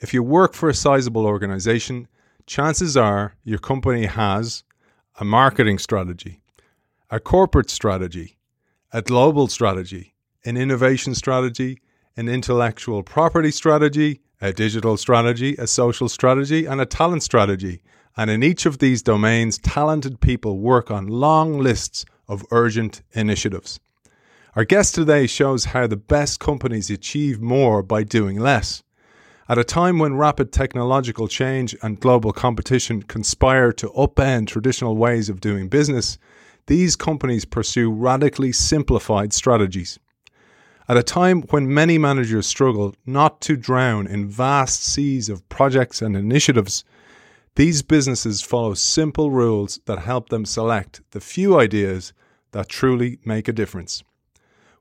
[0.00, 2.06] If you work for a sizable organization,
[2.46, 4.62] chances are your company has
[5.18, 6.40] a marketing strategy,
[7.10, 8.38] a corporate strategy,
[8.92, 10.14] a global strategy,
[10.44, 11.80] an innovation strategy,
[12.16, 17.82] an intellectual property strategy, a digital strategy, a social strategy, and a talent strategy.
[18.16, 23.80] And in each of these domains, talented people work on long lists of urgent initiatives.
[24.54, 28.84] Our guest today shows how the best companies achieve more by doing less.
[29.50, 35.30] At a time when rapid technological change and global competition conspire to upend traditional ways
[35.30, 36.18] of doing business,
[36.66, 39.98] these companies pursue radically simplified strategies.
[40.86, 46.02] At a time when many managers struggle not to drown in vast seas of projects
[46.02, 46.84] and initiatives,
[47.54, 52.12] these businesses follow simple rules that help them select the few ideas
[52.52, 54.02] that truly make a difference.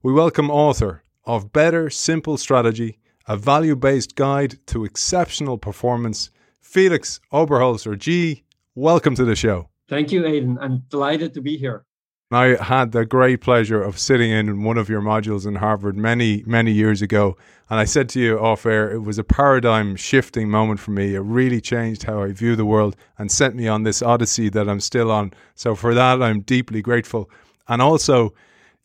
[0.04, 6.31] We welcome author of Better Simpler Strategy a value based guide to exceptional performance.
[6.62, 8.44] Felix Oberholzer-Gee,
[8.76, 9.70] welcome to the show.
[9.90, 10.57] Thank you, Aidan.
[10.60, 11.85] I'm delighted to be here.
[12.29, 16.43] I had the great pleasure of sitting in one of your modules in Harvard many,
[16.46, 17.38] many years ago.
[17.70, 21.16] And I said to you off air, it was a paradigm shifting moment for me.
[21.16, 24.68] It really changed how I view the world and sent me on this odyssey that
[24.68, 25.32] I'm still on.
[25.55, 27.29] So for that, I'm deeply grateful.
[27.70, 28.34] And also,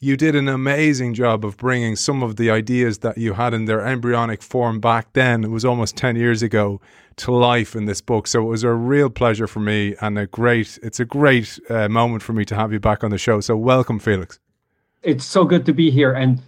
[0.02, 3.66] you did an amazing job of bringing some of the ideas that you had in
[3.66, 5.44] their embryonic form back then.
[5.44, 6.80] It was almost 10 years ago
[7.18, 8.26] to life in this book.
[8.26, 11.88] So it was a real pleasure for me and a great, it's a great uh,
[11.88, 13.40] moment for me to have you back on the show.
[13.40, 14.40] So welcome, Felix.
[15.04, 16.12] It's so good to be here.
[16.12, 16.42] And,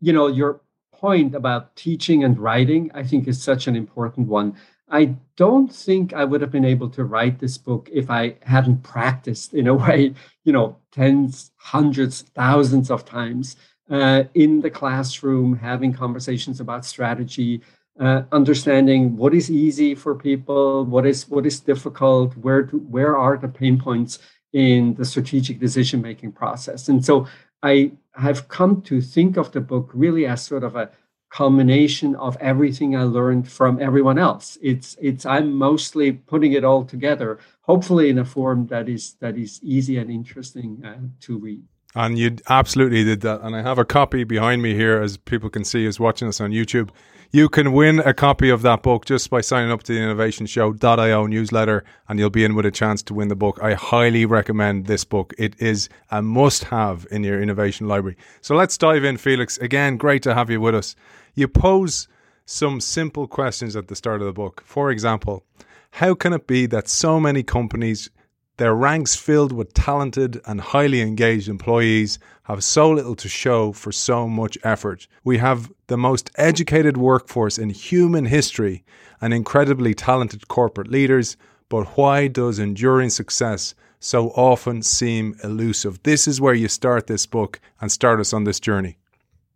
[0.00, 0.60] you know, your
[0.90, 4.56] point about teaching and writing, I think is such an important one.
[4.88, 8.82] I don't think I would have been able to write this book if I hadn't
[8.82, 13.56] practiced in a way, you know, tens, hundreds, thousands of times
[13.90, 17.62] uh, in the classroom, having conversations about strategy,
[18.00, 23.16] uh, understanding what is easy for people, what is what is difficult, where to, where
[23.16, 24.18] are the pain points
[24.52, 27.26] in the strategic decision making process, and so
[27.62, 30.90] I have come to think of the book really as sort of a
[31.30, 34.58] culmination of everything I learned from everyone else.
[34.62, 39.36] It's it's I'm mostly putting it all together, hopefully in a form that is that
[39.36, 41.62] is easy and interesting uh, to read.
[41.96, 43.40] And you absolutely did that.
[43.40, 46.42] And I have a copy behind me here, as people can see, is watching us
[46.42, 46.90] on YouTube.
[47.32, 51.26] You can win a copy of that book just by signing up to the innovationshow.io
[51.26, 53.58] newsletter, and you'll be in with a chance to win the book.
[53.62, 55.32] I highly recommend this book.
[55.38, 58.18] It is a must have in your innovation library.
[58.42, 59.56] So let's dive in, Felix.
[59.56, 60.96] Again, great to have you with us.
[61.34, 62.08] You pose
[62.44, 64.62] some simple questions at the start of the book.
[64.66, 65.44] For example,
[65.92, 68.10] how can it be that so many companies
[68.58, 73.92] their ranks filled with talented and highly engaged employees have so little to show for
[73.92, 75.06] so much effort.
[75.24, 78.84] We have the most educated workforce in human history
[79.20, 81.36] and incredibly talented corporate leaders,
[81.68, 86.02] but why does enduring success so often seem elusive?
[86.04, 88.96] This is where you start this book and start us on this journey.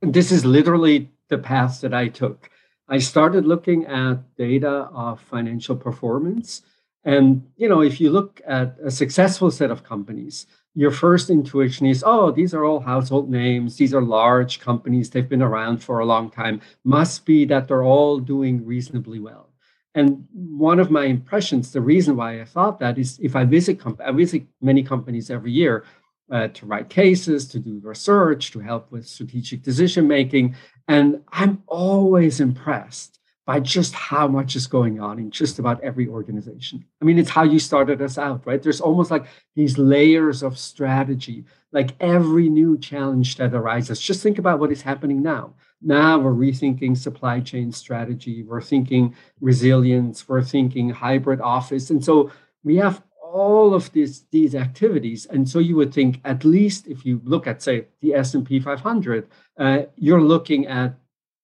[0.03, 2.51] This is literally the path that I took.
[2.89, 6.63] I started looking at data of financial performance
[7.05, 11.87] and you know, if you look at a successful set of companies, your first intuition
[11.87, 13.77] is, oh, these are all household names.
[13.77, 15.11] These are large companies.
[15.11, 16.61] They've been around for a long time.
[16.85, 19.51] Must be that they're all doing reasonably well.
[19.95, 23.81] And one of my impressions, the reason why I thought that is, if I visit,
[23.81, 25.85] comp- I visit many companies every year
[26.31, 30.55] uh, to write cases, to do research, to help with strategic decision making,
[30.87, 33.20] and I'm always impressed
[33.51, 36.85] by just how much is going on in just about every organization.
[37.03, 38.63] I mean, it's how you started us out, right?
[38.63, 44.01] There's almost like these layers of strategy, like every new challenge that arises.
[44.01, 45.55] Just think about what is happening now.
[45.83, 51.91] Now we're rethinking supply chain strategy, we're thinking resilience, we're thinking hybrid office.
[51.91, 52.31] And so
[52.63, 57.07] we have all of these these activities and so you would think at least if
[57.07, 60.99] you look at say the s&p 500 uh, you're looking at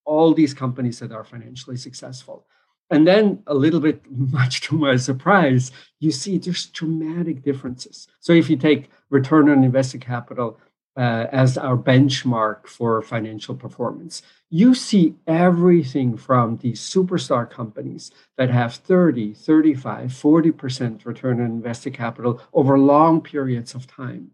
[0.06, 2.46] all these companies that are financially successful.
[2.88, 8.08] And then a little bit, much to my surprise, you see there's dramatic differences.
[8.20, 10.58] So if you take return on invested capital
[10.96, 18.48] uh, as our benchmark for financial performance, you see everything from these superstar companies that
[18.48, 24.30] have 30, 35, 40% return on invested capital over long periods of time.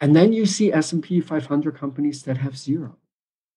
[0.00, 2.96] And then you see S&P 500 companies that have zero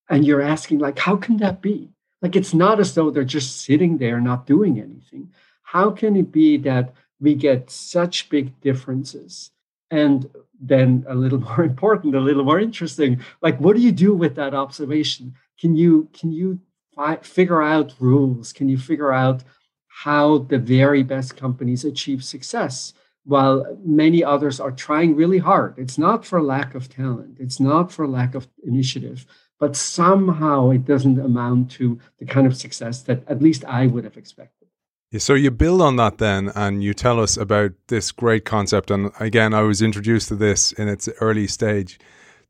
[0.09, 1.89] and you're asking like how can that be?
[2.21, 5.31] Like it's not as though they're just sitting there not doing anything.
[5.63, 9.51] How can it be that we get such big differences?
[9.92, 14.13] And then a little more important a little more interesting like what do you do
[14.13, 15.36] with that observation?
[15.59, 16.60] Can you can you
[16.95, 18.53] fi- figure out rules?
[18.53, 19.44] Can you figure out
[20.03, 22.94] how the very best companies achieve success
[23.27, 25.74] while many others are trying really hard.
[25.77, 29.25] It's not for lack of talent, it's not for lack of initiative,
[29.59, 34.04] but somehow it doesn't amount to the kind of success that at least I would
[34.04, 34.68] have expected.
[35.18, 38.92] So you build on that then, and you tell us about this great concept.
[38.92, 41.98] And again, I was introduced to this in its early stage.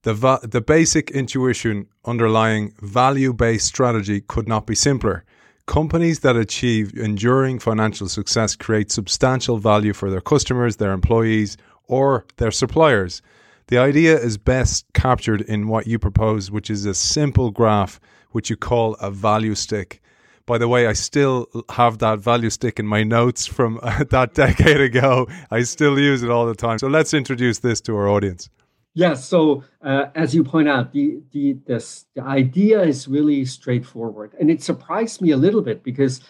[0.02, 5.24] The, va- the basic intuition underlying value based strategy could not be simpler.
[5.68, 11.58] Companies that achieve enduring financial success create substantial value for their customers, their employees,
[11.88, 13.22] or their suppliers.
[13.68, 18.00] The idea is best captured in what you propose, which is a simple graph
[18.32, 20.02] which you call a value stick.
[20.46, 23.80] By the way, I still have that value stick in my notes from
[24.10, 25.28] that decade ago.
[25.52, 26.80] I still use it all the time.
[26.80, 28.50] So let's introduce this to our audience.
[28.94, 29.28] Yes.
[29.28, 34.50] So uh, as you point out, the the this, the idea is really straightforward, and
[34.50, 36.22] it surprised me a little bit because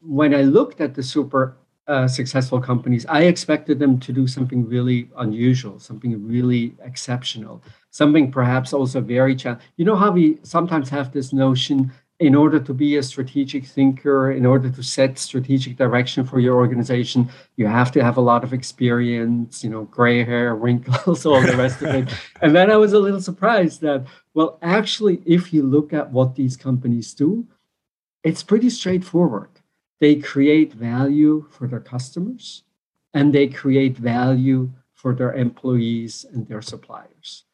[0.00, 1.56] when I looked at the super
[1.88, 8.30] uh, successful companies, I expected them to do something really unusual, something really exceptional, something
[8.30, 9.66] perhaps also very challenging.
[9.76, 11.90] You know how we sometimes have this notion
[12.20, 16.56] in order to be a strategic thinker, in order to set strategic direction for your
[16.56, 21.40] organization, you have to have a lot of experience, you know, gray hair, wrinkles, all
[21.40, 22.12] the rest of it.
[22.42, 26.34] And then I was a little surprised that, well, actually, if you look at what
[26.34, 27.46] these companies do,
[28.24, 29.50] it's pretty straightforward.
[30.00, 32.62] They create value for their customers
[33.14, 37.44] and they create value for their employees and their suppliers.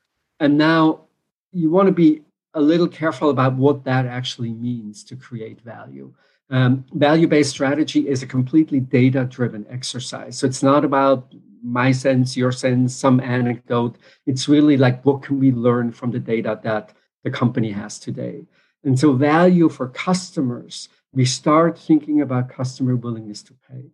[0.40, 1.04] And now
[1.52, 2.22] you want to be
[2.54, 6.12] a little careful about what that actually means to create value.
[6.50, 10.38] Um, value based strategy is a completely data driven exercise.
[10.38, 13.96] So it's not about my sense, your sense, some anecdote.
[14.26, 16.92] It's really like what can we learn from the data that
[17.24, 18.44] the company has today?
[18.84, 23.90] And so, value for customers, we start thinking about customer willingness to pay.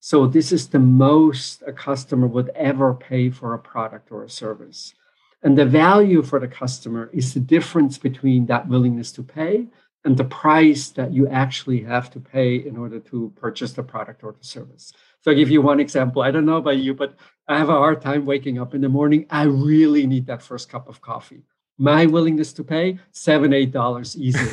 [0.00, 4.30] So, this is the most a customer would ever pay for a product or a
[4.30, 4.94] service.
[5.42, 9.68] And the value for the customer is the difference between that willingness to pay
[10.04, 14.22] and the price that you actually have to pay in order to purchase the product
[14.22, 14.92] or the service.
[15.22, 16.22] So I'll give you one example.
[16.22, 17.16] I don't know about you, but
[17.48, 19.26] I have a hard time waking up in the morning.
[19.30, 21.42] I really need that first cup of coffee.
[21.76, 24.50] My willingness to pay, seven, eight dollars easily.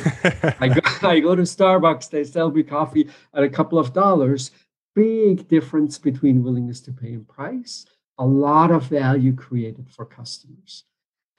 [0.60, 4.50] I, go, I go to Starbucks, they sell me coffee at a couple of dollars.
[4.94, 7.86] Big difference between willingness to pay and price
[8.18, 10.84] a lot of value created for customers.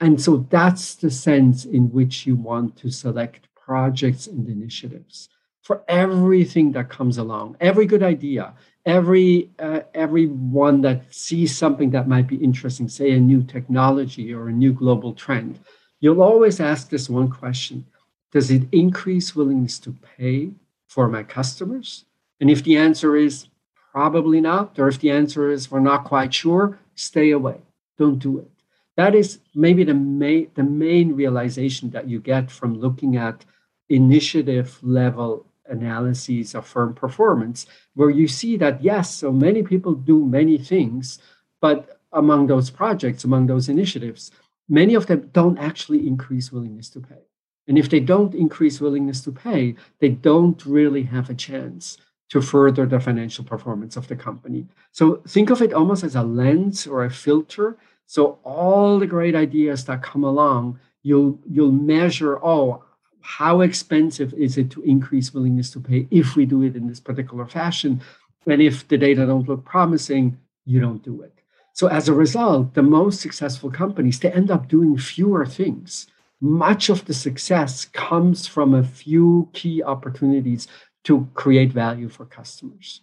[0.00, 5.28] And so that's the sense in which you want to select projects and initiatives
[5.62, 8.54] for everything that comes along, every good idea,
[8.86, 14.48] every uh, everyone that sees something that might be interesting, say a new technology or
[14.48, 15.58] a new global trend.
[16.00, 17.86] You'll always ask this one question:
[18.32, 20.50] Does it increase willingness to pay
[20.86, 22.04] for my customers?
[22.40, 23.48] And if the answer is
[23.94, 24.76] Probably not.
[24.76, 27.58] Or if the answer is we're not quite sure, stay away.
[27.96, 28.50] Don't do it.
[28.96, 33.44] That is maybe the main the main realization that you get from looking at
[33.88, 40.24] initiative level analyses of firm performance, where you see that yes, so many people do
[40.24, 41.18] many things,
[41.60, 44.30] but among those projects, among those initiatives,
[44.68, 47.22] many of them don't actually increase willingness to pay.
[47.66, 51.98] And if they don't increase willingness to pay, they don't really have a chance
[52.30, 54.66] to further the financial performance of the company.
[54.92, 57.76] So think of it almost as a lens or a filter.
[58.06, 62.82] So all the great ideas that come along, you'll you'll measure, oh,
[63.24, 67.00] how expensive is it to increase willingness to pay if we do it in this
[67.00, 68.02] particular fashion?
[68.46, 71.32] And if the data don't look promising, you don't do it.
[71.72, 76.06] So as a result, the most successful companies, they end up doing fewer things.
[76.42, 80.68] Much of the success comes from a few key opportunities
[81.04, 83.00] to create value for customers.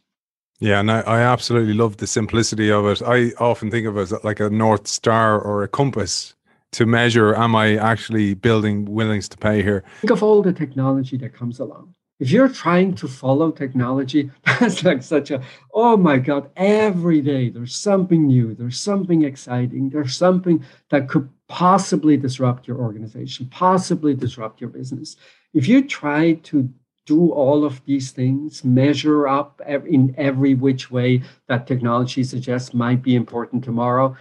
[0.60, 3.01] Yeah, and I, I, absolutely love the simplicity of it.
[3.01, 6.36] I often think of it as like a North Star or a compass
[6.74, 9.84] to measure am I actually building willingness to pay here?
[10.01, 11.94] Think of all the technology that comes along.
[12.20, 15.42] If you're trying to follow technology, that's like such a,
[15.74, 21.28] oh my God, every day there's something new, there's something exciting, there's something that could
[21.48, 25.18] possibly disrupt your organization, possibly disrupt your business.
[25.54, 26.70] If you try to
[27.08, 33.01] do all of these things, measure up in every which way that technology suggests might
[33.01, 34.16] be important tomorrow,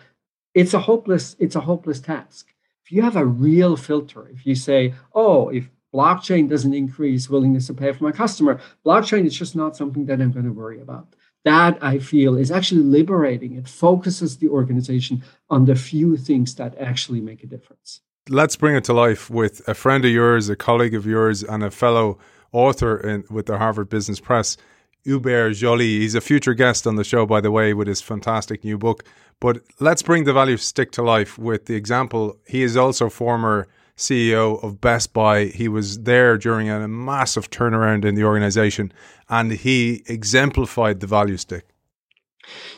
[0.54, 2.54] it's a hopeless, it's a hopeless task.
[2.84, 7.66] If you have a real filter, if you say, oh, if blockchain doesn't increase willingness
[7.68, 10.80] to pay for my customer, blockchain is just not something that I'm going to worry
[10.80, 11.14] about.
[11.44, 13.56] That I feel is actually liberating.
[13.56, 18.00] It focuses the organization on the few things that actually make a difference.
[18.28, 21.64] Let's bring it to life with a friend of yours, a colleague of yours, and
[21.64, 22.18] a fellow
[22.52, 24.56] author in, with the Harvard Business Press.
[25.04, 26.00] Hubert Joly.
[26.00, 29.04] He's a future guest on the show, by the way, with his fantastic new book.
[29.40, 32.36] But let's bring the value stick to life with the example.
[32.46, 33.66] He is also former
[33.96, 35.46] CEO of Best Buy.
[35.46, 38.92] He was there during a massive turnaround in the organization
[39.28, 41.66] and he exemplified the value stick.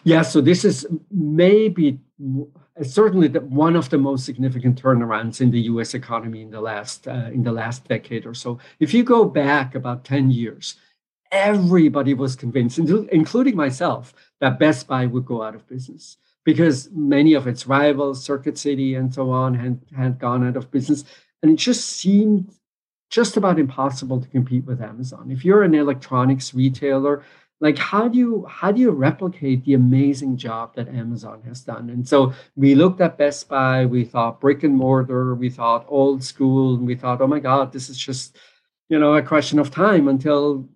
[0.04, 1.98] Yeah, so this is maybe
[2.82, 5.94] certainly the, one of the most significant turnarounds in the U.S.
[5.94, 8.58] economy in the last uh, in the last decade or so.
[8.80, 10.76] If you go back about ten years,
[11.32, 17.32] everybody was convinced, including myself, that Best Buy would go out of business because many
[17.34, 21.04] of its rivals, Circuit City and so on, had, had gone out of business.
[21.42, 22.52] And it just seemed
[23.10, 25.30] just about impossible to compete with Amazon.
[25.30, 27.22] If you're an electronics retailer,
[27.60, 31.90] like how do you how do you replicate the amazing job that Amazon has done?
[31.90, 36.24] And so we looked at Best Buy, we thought brick and mortar, we thought old
[36.24, 38.36] school, and we thought, oh my God, this is just
[38.88, 40.68] you know a question of time until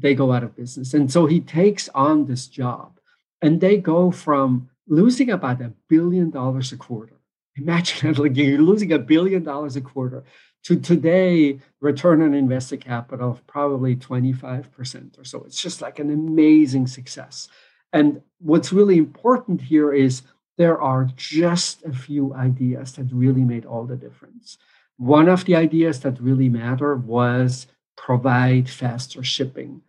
[0.00, 0.94] they go out of business.
[0.94, 2.98] And so he takes on this job,
[3.40, 7.14] and they go from losing about a billion dollars a quarter.
[7.56, 10.24] Imagine that, like you're losing a billion dollars a quarter
[10.64, 15.44] to today return on invested capital of probably 25% or so.
[15.44, 17.48] It's just like an amazing success.
[17.92, 20.22] And what's really important here is
[20.58, 24.58] there are just a few ideas that really made all the difference.
[24.96, 29.82] One of the ideas that really matter was provide faster shipping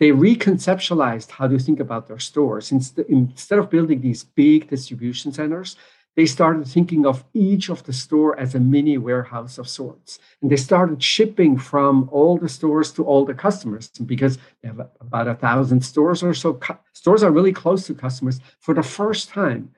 [0.00, 2.72] they reconceptualized how to think about their stores.
[2.72, 5.76] Instead of building these big distribution centers,
[6.16, 10.18] they started thinking of each of the store as a mini warehouse of sorts.
[10.40, 14.80] And they started shipping from all the stores to all the customers because they have
[15.00, 16.58] about a thousand stores or so.
[16.92, 18.40] Stores are really close to customers.
[18.60, 19.70] For the first time,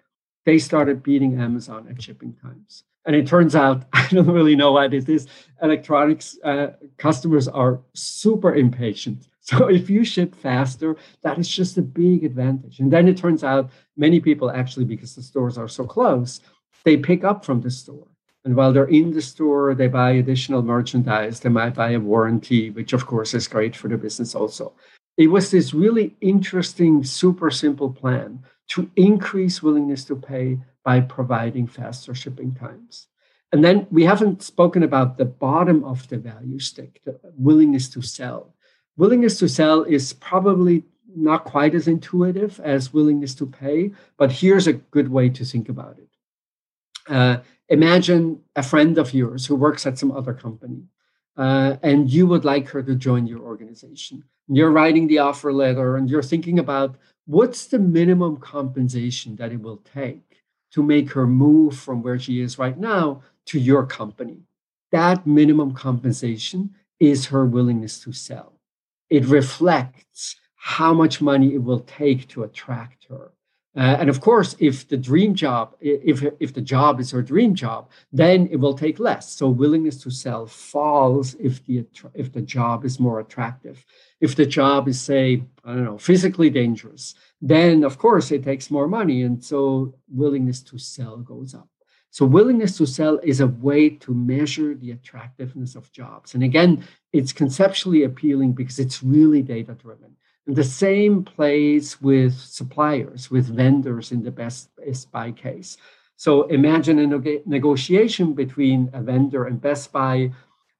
[0.44, 2.84] they started beating Amazon at shipping times.
[3.06, 5.26] And it turns out, I don't really know why this is,
[5.62, 9.28] electronics uh, customers are super impatient.
[9.50, 12.80] So if you ship faster, that is just a big advantage.
[12.80, 16.40] And then it turns out many people actually, because the stores are so close,
[16.84, 18.08] they pick up from the store.
[18.44, 21.38] And while they're in the store, they buy additional merchandise.
[21.38, 24.72] They might buy a warranty, which of course is great for the business also.
[25.16, 31.68] It was this really interesting, super simple plan to increase willingness to pay by providing
[31.68, 33.06] faster shipping times.
[33.52, 38.02] And then we haven't spoken about the bottom of the value stick, the willingness to
[38.02, 38.55] sell.
[38.96, 40.84] Willingness to sell is probably
[41.14, 45.68] not quite as intuitive as willingness to pay, but here's a good way to think
[45.68, 46.08] about it.
[47.08, 47.38] Uh,
[47.68, 50.82] imagine a friend of yours who works at some other company,
[51.36, 54.22] uh, and you would like her to join your organization.
[54.48, 59.60] You're writing the offer letter and you're thinking about what's the minimum compensation that it
[59.60, 64.42] will take to make her move from where she is right now to your company.
[64.92, 68.55] That minimum compensation is her willingness to sell.
[69.10, 73.32] It reflects how much money it will take to attract her.
[73.76, 77.54] Uh, and of course, if the dream job, if, if the job is her dream
[77.54, 79.30] job, then it will take less.
[79.30, 81.84] So willingness to sell falls if the
[82.14, 83.84] if the job is more attractive.
[84.18, 88.70] If the job is, say, I don't know, physically dangerous, then of course it takes
[88.70, 91.68] more money, and so willingness to sell goes up.
[92.10, 96.34] So willingness to sell is a way to measure the attractiveness of jobs.
[96.34, 100.16] And again, it's conceptually appealing because it's really data driven.
[100.46, 104.70] And the same plays with suppliers, with vendors in the Best,
[105.10, 105.76] Buy case.
[106.16, 110.32] So imagine a negotiation between a vendor and Best Buy.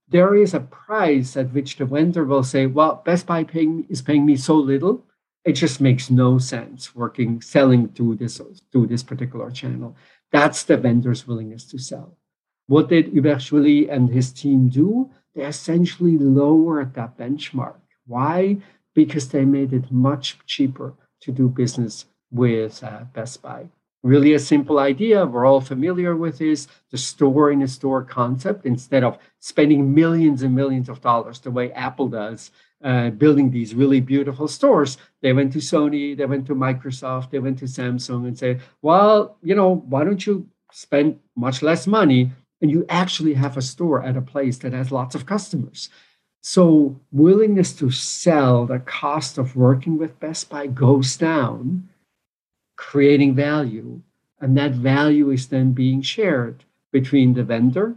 [0.09, 4.01] There is a price at which the vendor will say, well, Best Buy paying, is
[4.01, 5.05] paying me so little,
[5.45, 8.41] it just makes no sense working, selling through this,
[8.73, 9.97] through this particular channel.
[10.33, 12.17] That's the vendor's willingness to sell.
[12.67, 15.11] What did Hubert and his team do?
[15.35, 17.77] They essentially lowered that benchmark.
[18.07, 18.59] Why?
[18.97, 23.69] because they made it much cheaper to do business with uh, Best Buy.
[24.03, 28.65] Really, a simple idea we're all familiar with is the store in a store concept.
[28.65, 32.51] Instead of spending millions and millions of dollars the way Apple does,
[32.85, 37.39] uh, building these really beautiful stores, they went to Sony, they went to Microsoft, they
[37.39, 42.33] went to Samsung and say, well, you know, why don't you spend much less money
[42.61, 45.89] and you actually have a store at a place that has lots of customers?
[46.43, 51.89] So, willingness to sell, the cost of working with Best Buy goes down,
[52.77, 54.01] creating value.
[54.41, 57.97] And that value is then being shared between the vendor,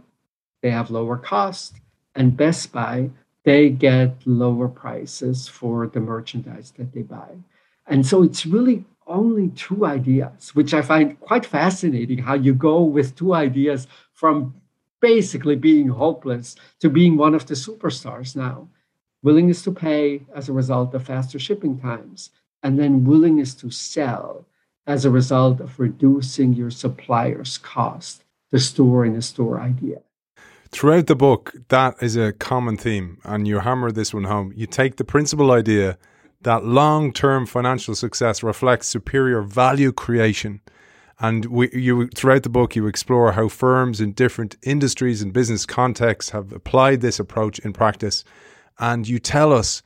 [0.62, 1.76] they have lower cost,
[2.14, 3.10] and Best Buy,
[3.44, 7.30] they get lower prices for the merchandise that they buy.
[7.86, 12.82] And so it's really only two ideas, which I find quite fascinating how you go
[12.82, 14.54] with two ideas from
[15.00, 18.68] basically being hopeless to being one of the superstars now.
[19.22, 22.30] willingness to pay as a result of faster shipping times,
[22.62, 24.46] and then willingness to sell
[24.86, 30.00] as a result of reducing your supplier's cost, the store in a store idea.
[30.72, 34.52] Throughout the book, that is a common theme, and you hammer this one home.
[34.54, 35.98] You take the principal idea
[36.42, 40.60] that long term financial success reflects superior value creation.
[41.18, 45.66] And we, you, throughout the book, you explore how firms in different industries and business
[45.66, 48.24] contexts have applied this approach in practice.
[48.78, 49.82] And you tell us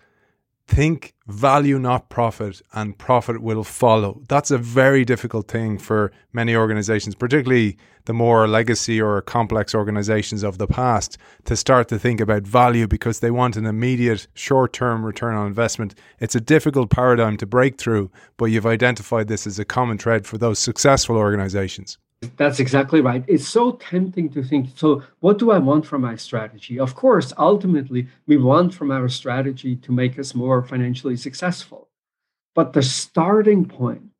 [0.66, 4.22] think value, not profit, and profit will follow.
[4.28, 10.42] That's a very difficult thing for many organizations, particularly the more legacy or complex organizations
[10.42, 14.72] of the past, to start to think about value because they want an immediate short
[14.72, 15.94] term return on investment.
[16.18, 20.26] It's a difficult paradigm to break through, but you've identified this as a common thread
[20.26, 21.98] for those successful organizations.
[22.36, 23.24] That's exactly right.
[23.26, 26.78] It's so tempting to think so, what do I want from my strategy?
[26.78, 31.88] Of course, ultimately, we want from our strategy to make us more financially successful.
[32.54, 34.10] But the starting point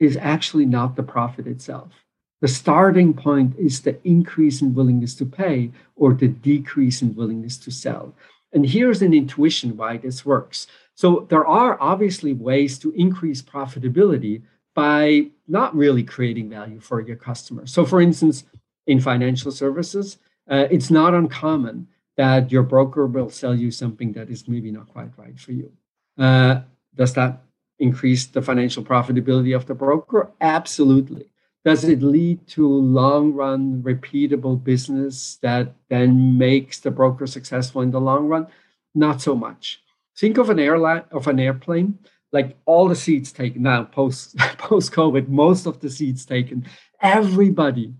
[0.00, 1.92] is actually not the profit itself.
[2.40, 7.56] The starting point is the increase in willingness to pay or the decrease in willingness
[7.58, 8.14] to sell.
[8.52, 10.66] And here's an intuition why this works.
[10.94, 14.42] So, there are obviously ways to increase profitability
[14.76, 17.72] by not really creating value for your customers.
[17.72, 18.44] So, for instance,
[18.86, 20.18] in financial services,
[20.48, 24.88] uh, it's not uncommon that your broker will sell you something that is maybe not
[24.88, 25.72] quite right for you.
[26.18, 26.60] Uh,
[26.94, 27.42] does that
[27.78, 30.30] increase the financial profitability of the broker?
[30.40, 31.26] Absolutely.
[31.64, 37.90] Does it lead to long run repeatable business that then makes the broker successful in
[37.90, 38.46] the long run?
[38.94, 39.82] Not so much.
[40.16, 41.98] Think of an airline of an airplane
[42.36, 44.36] like all the seats taken now post
[44.68, 46.58] post COVID, most of the seats taken,
[47.00, 47.94] everybody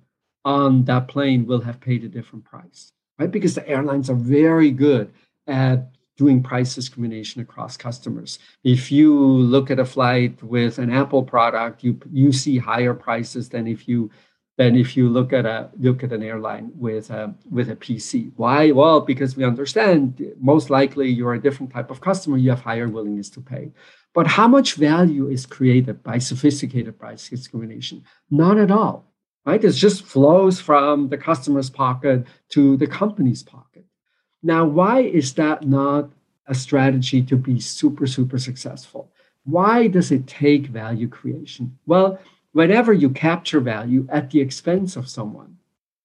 [0.44, 3.32] on that plane will have paid a different price, right?
[3.36, 5.06] Because the airlines are very good
[5.46, 5.78] at
[6.16, 8.38] doing price discrimination across customers.
[8.62, 9.10] If you
[9.54, 13.88] look at a flight with an Apple product, you you see higher prices than if
[13.88, 14.10] you
[14.58, 17.22] than if you look at a look at an airline with a
[17.56, 18.32] with a PC.
[18.36, 18.60] Why?
[18.80, 20.02] Well, because we understand
[20.52, 23.72] most likely you're a different type of customer, you have higher willingness to pay.
[24.16, 28.02] But how much value is created by sophisticated price discrimination?
[28.30, 29.12] Not at all.
[29.44, 29.62] Right?
[29.62, 33.84] It just flows from the customer's pocket to the company's pocket.
[34.42, 36.10] Now, why is that not
[36.46, 39.12] a strategy to be super, super successful?
[39.44, 41.78] Why does it take value creation?
[41.84, 42.18] Well,
[42.52, 45.58] whenever you capture value at the expense of someone,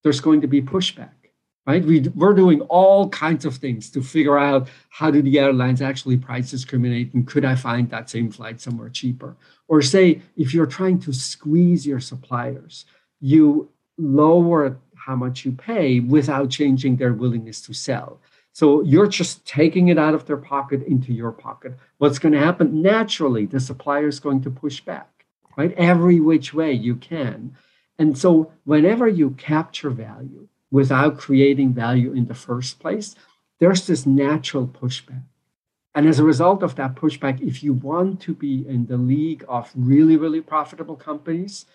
[0.03, 1.20] there's going to be pushback
[1.65, 1.83] right?
[1.83, 6.17] We, we're doing all kinds of things to figure out how do the airlines actually
[6.17, 9.37] price discriminate and could I find that same flight somewhere cheaper?
[9.67, 12.85] Or say, if you're trying to squeeze your suppliers,
[13.19, 18.19] you lower how much you pay without changing their willingness to sell.
[18.53, 21.77] So you're just taking it out of their pocket into your pocket.
[21.99, 22.81] What's going to happen?
[22.81, 25.25] Naturally, the supplier is going to push back,
[25.57, 25.73] right?
[25.73, 27.55] Every which way you can.
[27.97, 33.15] And so whenever you capture value, without creating value in the first place,
[33.59, 35.23] there's this natural pushback.
[35.93, 39.43] And as a result of that pushback, if you want to be in the league
[39.49, 41.65] of really, really profitable companies,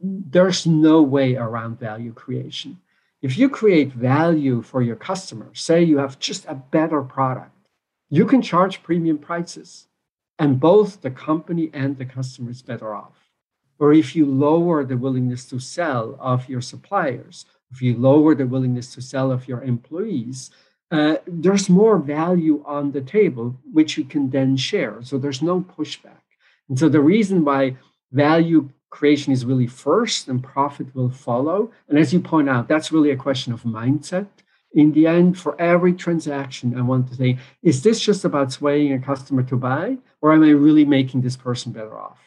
[0.00, 2.80] there's no way around value creation.
[3.22, 7.56] If you create value for your customers, say you have just a better product,
[8.10, 9.86] you can charge premium prices,
[10.40, 13.30] and both the company and the customer is better off.
[13.78, 18.46] Or if you lower the willingness to sell of your suppliers, if you lower the
[18.46, 20.50] willingness to sell of your employees,
[20.90, 25.02] uh, there's more value on the table, which you can then share.
[25.02, 26.20] So there's no pushback.
[26.68, 27.76] And so the reason why
[28.12, 31.72] value creation is really first and profit will follow.
[31.88, 34.28] And as you point out, that's really a question of mindset.
[34.74, 38.92] In the end, for every transaction, I want to say, is this just about swaying
[38.92, 42.18] a customer to buy, or am I really making this person better off?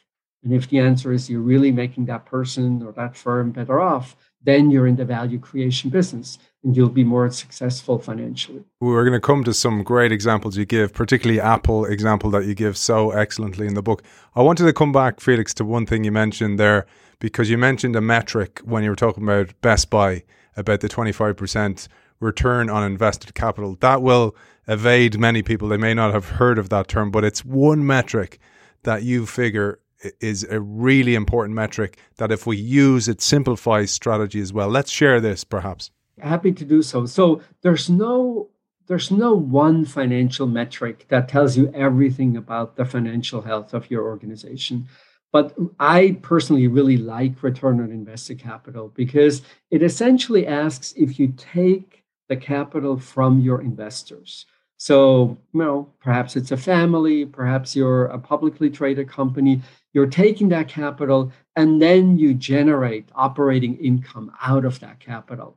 [0.43, 4.15] And if the answer is you're really making that person or that firm better off,
[4.45, 8.63] then you're in the value creation business and you'll be more successful financially.
[8.79, 12.55] We're going to come to some great examples you give, particularly Apple example that you
[12.55, 14.03] give so excellently in the book.
[14.35, 16.85] I wanted to come back, Felix, to one thing you mentioned there
[17.19, 20.23] because you mentioned a metric when you were talking about Best Buy
[20.55, 21.87] about the 25%
[22.19, 23.77] return on invested capital.
[23.81, 24.35] That will
[24.67, 25.67] evade many people.
[25.67, 28.39] They may not have heard of that term, but it's one metric
[28.83, 29.79] that you figure
[30.19, 34.69] is a really important metric that if we use it simplifies strategy as well.
[34.69, 35.91] Let's share this perhaps.
[36.19, 37.05] Happy to do so.
[37.05, 38.49] So there's no
[38.87, 44.03] there's no one financial metric that tells you everything about the financial health of your
[44.03, 44.87] organization.
[45.31, 49.41] But I personally really like return on invested capital because
[49.71, 54.45] it essentially asks if you take the capital from your investors,
[54.77, 59.61] So, you know, perhaps it's a family, perhaps you're a publicly traded company.
[59.95, 65.55] You're taking that capital and then you generate operating income out of that capital.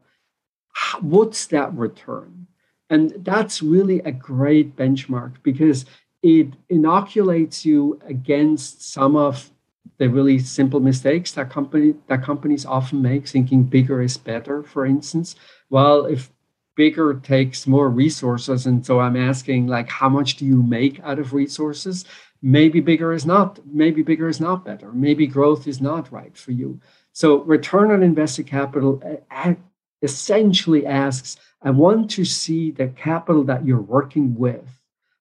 [1.01, 2.47] What's that return?
[2.89, 5.87] And that's really a great benchmark because
[6.23, 9.51] it inoculates you against some of
[9.99, 14.87] the really simple mistakes that company that companies often make, thinking bigger is better, for
[14.87, 15.35] instance.
[15.69, 16.31] Well, if
[16.77, 21.19] bigger takes more resources, and so I'm asking, like, how much do you make out
[21.19, 22.05] of resources?
[22.41, 24.93] Maybe bigger is not, maybe bigger is not better.
[24.93, 26.81] Maybe growth is not right for you.
[27.13, 29.55] So return on invested capital uh,
[30.03, 34.69] essentially asks, I want to see the capital that you're working with.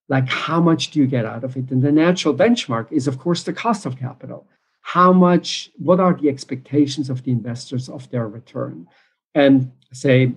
[0.10, 1.72] Like, how much do you get out of it?
[1.72, 4.48] And the natural benchmark is, of course, the cost of capital.
[4.82, 8.88] How much, what are the expectations of the investors of their return?
[9.36, 10.34] And say,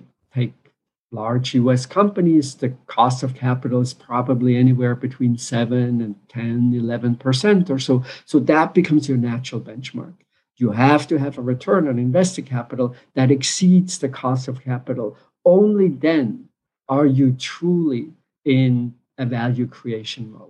[1.11, 7.69] large US companies, the cost of capital is probably anywhere between 7 and 10, 11%
[7.69, 8.03] or so.
[8.25, 10.13] So that becomes your natural benchmark.
[10.57, 15.17] You have to have a return on invested capital that exceeds the cost of capital.
[15.43, 16.49] Only then
[16.87, 18.11] are you truly
[18.45, 20.49] in a value creation mode.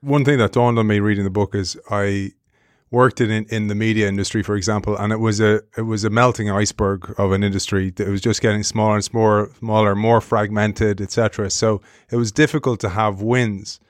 [0.00, 2.32] One thing that dawned on me reading the book is I
[2.92, 6.10] worked in in the media industry, for example, and it was a it was a
[6.10, 11.00] melting iceberg of an industry that was just getting smaller and smaller, smaller, more fragmented,
[11.00, 11.50] etc.
[11.50, 13.80] So it was difficult to have wins.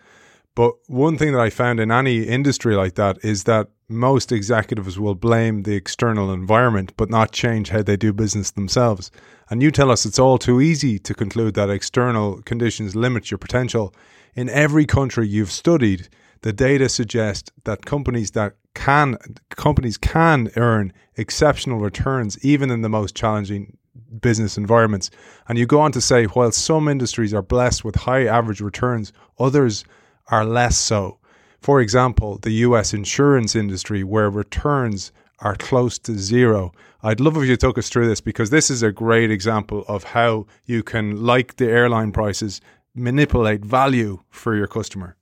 [0.55, 4.99] But one thing that I found in any industry like that is that most executives
[4.99, 9.11] will blame the external environment but not change how they do business themselves.
[9.51, 13.39] And you tell us it's all too easy to conclude that external conditions limit your
[13.39, 13.95] potential.
[14.35, 16.09] In every country you've studied,
[16.43, 19.17] the data suggest that companies that can
[19.51, 23.77] companies can earn exceptional returns even in the most challenging
[24.21, 25.11] business environments.
[25.49, 29.13] And you go on to say while some industries are blessed with high average returns,
[29.39, 29.85] others
[30.29, 31.19] are less so.
[31.61, 36.73] For example, the US insurance industry, where returns are close to zero.
[37.03, 40.05] I'd love if you took us through this because this is a great example of
[40.05, 42.61] how you can, like the airline prices,
[42.95, 45.17] manipulate value for your customer.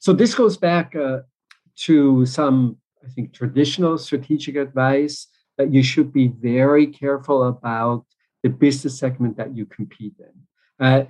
[0.00, 1.20] So this goes back uh,
[1.76, 5.26] to some, I think, traditional strategic advice
[5.58, 8.04] that you should be very careful about
[8.42, 10.34] the business segment that you compete in.
[10.84, 11.04] Uh,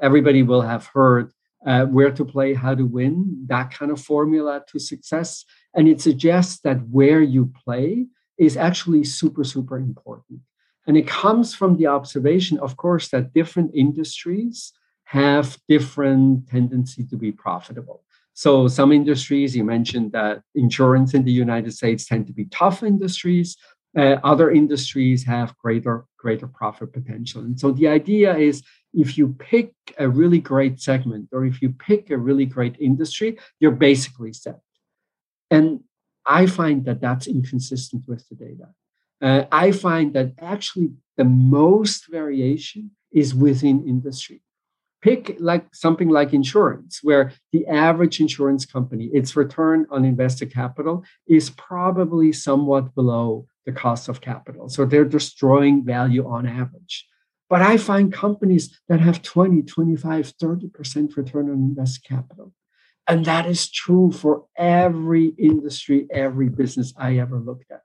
[0.00, 1.32] everybody will have heard
[1.66, 5.44] uh, where to play, how to win, that kind of formula to success.
[5.74, 8.06] And it suggests that where you play
[8.38, 10.40] is actually super, super important.
[10.86, 14.72] And it comes from the observation, of course, that different industries
[15.04, 18.02] have different tendency to be profitable.
[18.36, 22.82] So some industries, you mentioned that insurance in the United States tend to be tough
[22.82, 23.56] industries.
[23.96, 27.40] Uh, other industries have greater greater profit potential.
[27.40, 31.70] And so the idea is if you pick a really great segment or if you
[31.70, 34.60] pick a really great industry, you're basically set.
[35.50, 35.80] And
[36.26, 38.68] I find that that's inconsistent with the data.
[39.22, 44.42] Uh, I find that actually the most variation is within industry.
[45.02, 51.04] Pick like something like insurance, where the average insurance company, its return on invested capital
[51.26, 54.68] is probably somewhat below the cost of capital.
[54.68, 57.06] So they're destroying value on average.
[57.48, 62.52] But I find companies that have 20, 25, 30% return on invested capital.
[63.08, 67.82] And that is true for every industry, every business I ever looked at.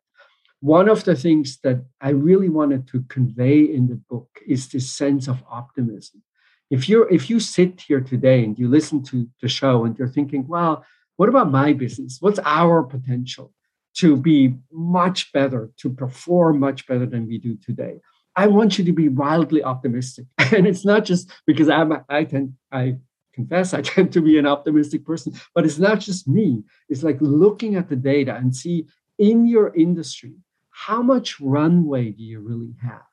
[0.61, 4.91] One of the things that I really wanted to convey in the book is this
[4.91, 6.23] sense of optimism.
[6.71, 10.07] If you're if you sit here today and you listen to the show and you're
[10.07, 10.85] thinking, well,
[11.17, 12.17] what about my business?
[12.21, 13.53] What's our potential
[13.97, 17.99] to be much better, to perform much better than we do today?
[18.37, 20.25] I want you to be wildly optimistic.
[20.55, 22.95] And it's not just because I'm I tend I
[23.33, 26.63] confess I tend to be an optimistic person, but it's not just me.
[26.89, 30.35] It's like looking at the data and see in your industry,
[30.69, 33.10] how much runway do you really have?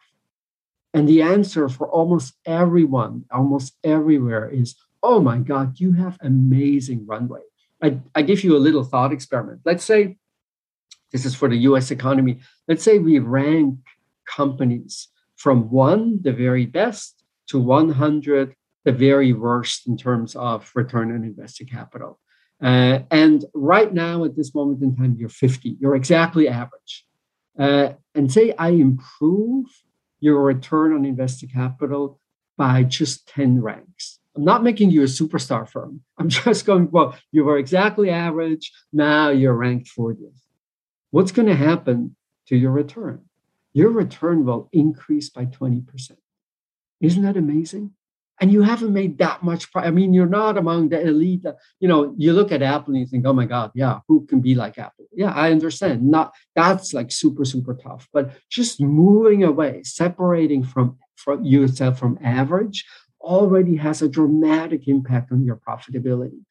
[0.94, 7.06] And the answer for almost everyone, almost everywhere is, oh my God, you have amazing
[7.06, 7.40] runway.
[7.82, 9.60] I, I give you a little thought experiment.
[9.64, 10.16] Let's say
[11.12, 12.40] this is for the US economy.
[12.66, 13.78] Let's say we rank
[14.26, 21.14] companies from one, the very best, to 100, the very worst in terms of return
[21.14, 22.18] on invested capital.
[22.62, 25.76] Uh, and right now, at this moment in time, you're 50.
[25.80, 27.06] You're exactly average.
[27.58, 29.66] Uh, and say I improve
[30.20, 32.20] your return on invested capital
[32.56, 34.18] by just 10 ranks.
[34.36, 36.02] I'm not making you a superstar firm.
[36.18, 38.72] I'm just going, well, you were exactly average.
[38.92, 40.40] Now you're ranked 40th.
[41.10, 43.28] What's going to happen to your return?
[43.78, 46.16] your return will increase by 20%.
[47.00, 47.92] Isn't that amazing?
[48.40, 49.70] And you haven't made that much.
[49.72, 51.44] Pro- I mean, you're not among the elite.
[51.44, 54.26] Uh, you know, you look at Apple and you think, "Oh my God, yeah, who
[54.26, 56.02] can be like Apple?" Yeah, I understand.
[56.02, 62.18] Not that's like super super tough, but just moving away, separating from from yourself from
[62.22, 62.84] average,
[63.20, 66.42] already has a dramatic impact on your profitability.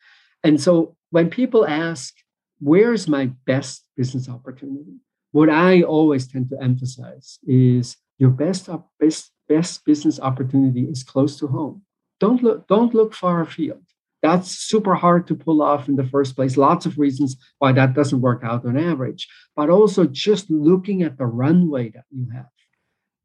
[0.43, 2.13] And so when people ask,
[2.59, 4.99] "Where's my best business opportunity?"
[5.31, 8.69] What I always tend to emphasize is your best
[8.99, 11.83] best best business opportunity is close to home.
[12.19, 13.83] Don't look, don't look far afield.
[14.23, 16.57] That's super hard to pull off in the first place.
[16.57, 19.27] Lots of reasons why that doesn't work out on average.
[19.55, 22.47] But also just looking at the runway that you have.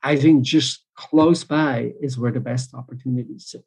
[0.02, 3.64] I think just close by is where the best opportunities sit.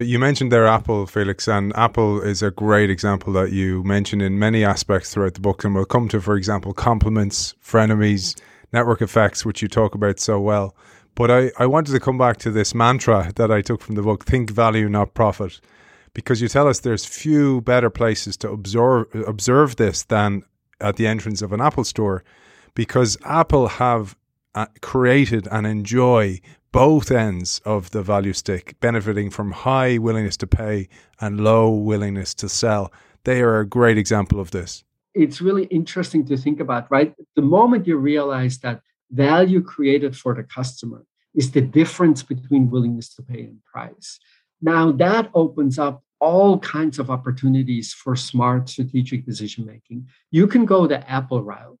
[0.00, 4.38] You mentioned there Apple, Felix, and Apple is a great example that you mention in
[4.38, 5.64] many aspects throughout the book.
[5.64, 8.40] And we'll come to, for example, complements, frenemies,
[8.72, 10.76] network effects, which you talk about so well.
[11.18, 14.02] But I, I wanted to come back to this mantra that I took from the
[14.02, 15.60] book think value, not profit.
[16.14, 20.44] Because you tell us there's few better places to observe, observe this than
[20.80, 22.22] at the entrance of an Apple store.
[22.74, 24.16] Because Apple have
[24.54, 30.46] uh, created and enjoy both ends of the value stick, benefiting from high willingness to
[30.46, 30.88] pay
[31.20, 32.92] and low willingness to sell.
[33.24, 34.84] They are a great example of this.
[35.14, 37.12] It's really interesting to think about, right?
[37.34, 43.14] The moment you realize that value created for the customer is the difference between willingness
[43.14, 44.18] to pay and price.
[44.60, 50.08] Now, that opens up all kinds of opportunities for smart strategic decision making.
[50.30, 51.78] You can go the Apple route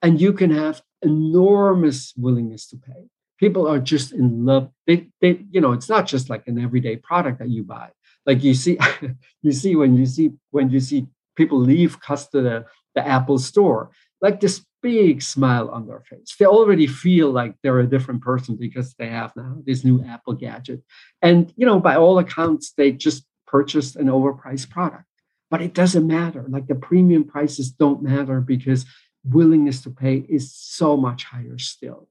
[0.00, 3.08] and you can have enormous willingness to pay.
[3.38, 4.70] People are just in love.
[4.86, 7.90] They, they, you know, it's not just like an everyday product that you buy.
[8.24, 8.78] Like you see,
[9.42, 11.98] you see when you see when you see people leave
[12.32, 13.90] the, the Apple store,
[14.22, 16.36] like this big smile on their face.
[16.38, 20.34] They already feel like they're a different person because they have now this new Apple
[20.34, 20.82] gadget.
[21.22, 25.06] And, you know, by all accounts, they just purchased an overpriced product.
[25.50, 26.44] But it doesn't matter.
[26.46, 28.84] Like the premium prices don't matter because
[29.24, 32.08] willingness to pay is so much higher still.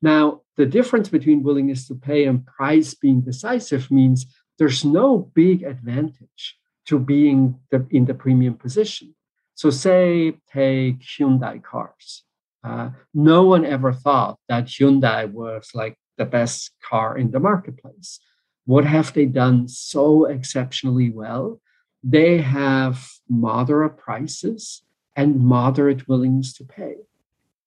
[0.00, 4.24] Now, the difference between willingness to pay and price being decisive means
[4.60, 6.56] there's no big advantage
[6.86, 9.16] to being the, in the premium position.
[9.58, 12.22] So, say, take Hyundai cars.
[12.62, 18.20] Uh, no one ever thought that Hyundai was like the best car in the marketplace.
[18.66, 21.60] What have they done so exceptionally well?
[22.04, 24.82] They have moderate prices
[25.16, 26.94] and moderate willingness to pay,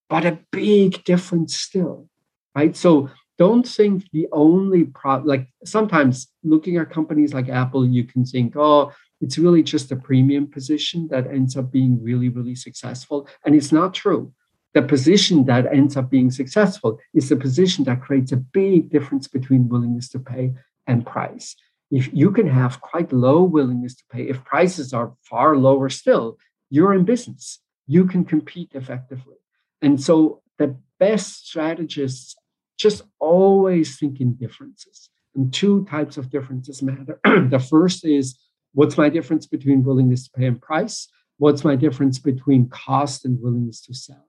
[0.10, 2.08] but a big difference still,
[2.56, 2.74] right?
[2.74, 8.24] So don't think the only pro like sometimes looking at companies like Apple, you can
[8.24, 13.28] think, oh, it's really just a premium position that ends up being really, really successful.
[13.46, 14.34] And it's not true.
[14.74, 19.28] The position that ends up being successful is the position that creates a big difference
[19.28, 20.54] between willingness to pay
[20.88, 21.56] and price.
[21.92, 26.38] If you can have quite low willingness to pay, if prices are far lower still,
[26.70, 27.60] you're in business.
[27.86, 29.36] You can compete effectively.
[29.82, 32.36] And so the best strategists
[32.78, 35.10] just always think in differences.
[35.36, 37.20] And two types of differences matter.
[37.26, 38.38] the first is
[38.74, 41.08] What's my difference between willingness to pay and price?
[41.38, 44.28] What's my difference between cost and willingness to sell?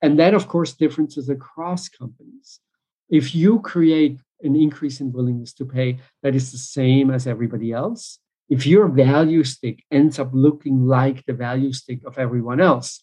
[0.00, 2.60] And then, of course, differences across companies.
[3.08, 7.72] If you create an increase in willingness to pay that is the same as everybody
[7.72, 8.18] else,
[8.48, 13.00] if your value stick ends up looking like the value stick of everyone else,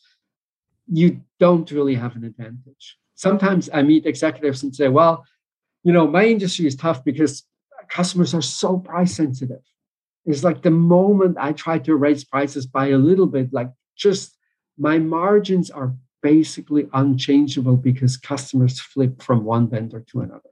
[0.88, 2.98] you don't really have an advantage.
[3.16, 5.26] Sometimes I meet executives and say, well,
[5.84, 7.44] you know, my industry is tough because
[7.90, 9.64] customers are so price sensitive.
[10.26, 14.38] It's like the moment I try to raise prices by a little bit, like just
[14.78, 20.50] my margins are basically unchangeable because customers flip from one vendor to another.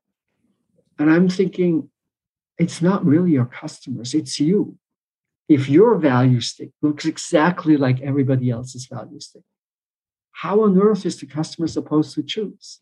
[0.98, 1.90] And I'm thinking,
[2.58, 4.78] it's not really your customers, it's you.
[5.48, 9.44] If your value stick looks exactly like everybody else's value stick,
[10.32, 12.80] how on earth is the customer supposed to choose?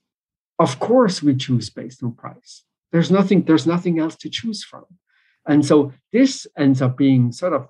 [0.59, 2.63] Of course, we choose based on price.
[2.91, 4.85] There's nothing, there's nothing else to choose from.
[5.47, 7.67] And so this ends up being sort of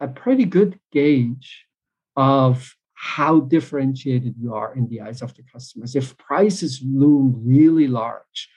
[0.00, 1.64] a pretty good gauge
[2.16, 5.94] of how differentiated you are in the eyes of the customers.
[5.94, 8.48] If prices loom really large,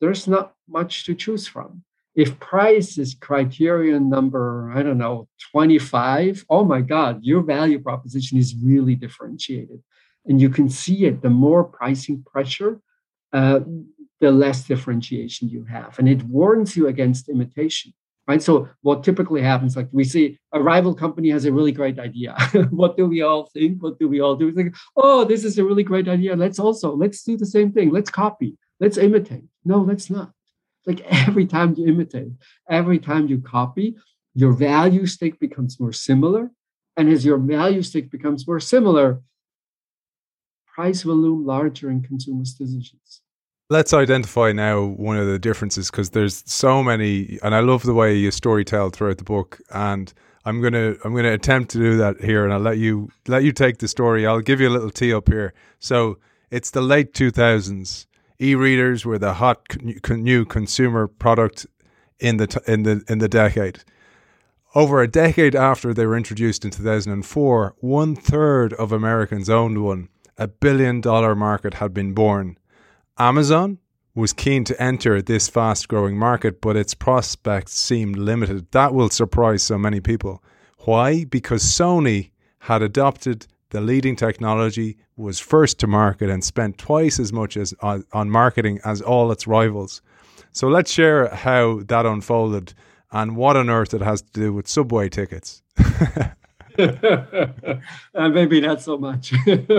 [0.00, 1.84] there's not much to choose from.
[2.14, 8.38] If price is criterion number, I don't know, 25, oh my God, your value proposition
[8.38, 9.82] is really differentiated.
[10.26, 11.22] And you can see it.
[11.22, 12.80] The more pricing pressure,
[13.32, 13.60] uh,
[14.22, 15.98] the less differentiation you have.
[15.98, 17.92] And it warns you against imitation.
[18.28, 18.40] Right.
[18.40, 22.36] So what typically happens, like we see a rival company has a really great idea.
[22.70, 23.82] what do we all think?
[23.82, 24.46] What do we all do?
[24.46, 26.36] We think, oh, this is a really great idea.
[26.36, 27.90] Let's also let's do the same thing.
[27.90, 28.56] Let's copy.
[28.78, 29.42] Let's imitate.
[29.64, 30.30] No, let's not.
[30.86, 32.30] Like every time you imitate,
[32.70, 33.96] every time you copy,
[34.34, 36.52] your value stick becomes more similar.
[36.96, 39.20] And as your value stick becomes more similar,
[40.72, 43.20] price will loom larger in consumers' decisions.
[43.70, 47.94] Let's identify now one of the differences because there's so many, and I love the
[47.94, 49.60] way you storytell throughout the book.
[49.70, 50.12] And
[50.44, 53.52] I'm gonna I'm gonna attempt to do that here, and I'll let you let you
[53.52, 54.26] take the story.
[54.26, 55.54] I'll give you a little tee up here.
[55.78, 56.18] So
[56.50, 58.06] it's the late 2000s.
[58.40, 59.60] E-readers were the hot
[60.10, 61.66] new consumer product
[62.18, 63.84] in the in the in the decade.
[64.74, 70.08] Over a decade after they were introduced in 2004, one third of Americans owned one.
[70.38, 72.56] A billion dollar market had been born.
[73.22, 73.78] Amazon
[74.16, 78.66] was keen to enter this fast growing market, but its prospects seemed limited.
[78.72, 80.42] That will surprise so many people.
[80.80, 81.22] Why?
[81.22, 87.32] Because Sony had adopted the leading technology, was first to market, and spent twice as
[87.32, 90.02] much as on, on marketing as all its rivals.
[90.50, 92.74] So let's share how that unfolded
[93.12, 95.62] and what on earth it has to do with subway tickets.
[96.78, 99.32] uh, maybe not so much.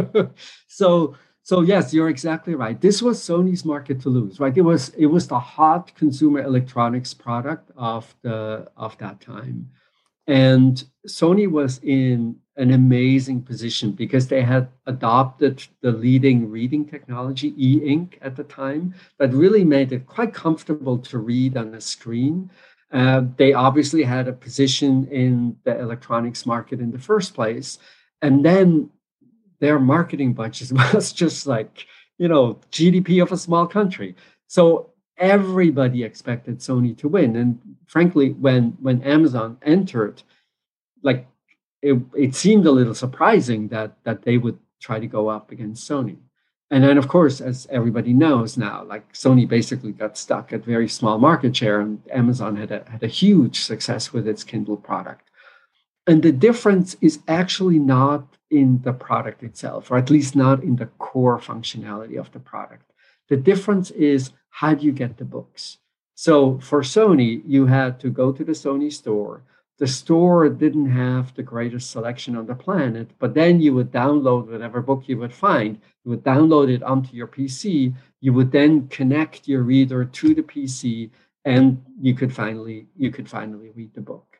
[0.68, 2.80] so so yes, you're exactly right.
[2.80, 4.58] This was Sony's market to lose, right?
[4.58, 9.70] It was it was the hot consumer electronics product of the of that time.
[10.26, 17.54] And Sony was in an amazing position because they had adopted the leading reading technology,
[17.58, 21.82] e ink, at the time, that really made it quite comfortable to read on a
[21.82, 22.50] screen.
[22.92, 27.80] Uh, they obviously had a position in the electronics market in the first place.
[28.22, 28.92] And then
[29.64, 34.14] their marketing budget was just like, you know, GDP of a small country.
[34.48, 37.38] So everybody expected Sony to win.
[37.38, 40.22] And frankly, when when Amazon entered,
[41.02, 41.28] like
[41.82, 45.90] it, it seemed a little surprising that that they would try to go up against
[45.90, 46.18] Sony.
[46.70, 50.90] And then, of course, as everybody knows now, like Sony basically got stuck at very
[50.90, 55.30] small market share, and Amazon had a, had a huge success with its Kindle product.
[56.06, 60.76] And the difference is actually not in the product itself, or at least not in
[60.76, 62.92] the core functionality of the product.
[63.30, 65.78] The difference is how do you get the books?
[66.16, 69.44] So for Sony, you had to go to the Sony store,
[69.80, 74.52] the store didn't have the greatest selection on the planet, but then you would download
[74.52, 78.88] whatever book you would find, you would download it onto your PC, you would then
[78.88, 81.10] connect your reader to the PC,
[81.44, 84.40] and you could finally you could finally read the book.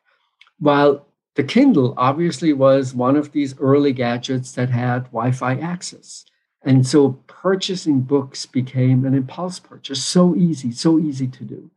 [0.58, 6.24] While the Kindle obviously was one of these early gadgets that had Wi-Fi access.
[6.62, 11.70] And so purchasing books became an impulse purchase, so easy, so easy to do.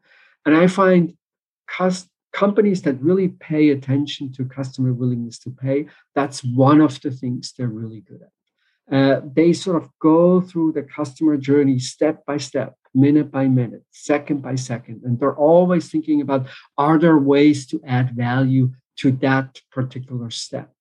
[0.46, 1.16] And I find
[1.68, 7.12] cost companies that really pay attention to customer willingness to pay, that's one of the
[7.12, 8.96] things they're really good at.
[8.96, 13.84] Uh, they sort of go through the customer journey step by step, minute by minute,
[13.92, 15.02] second by second.
[15.04, 20.74] And they're always thinking about are there ways to add value to that particular step?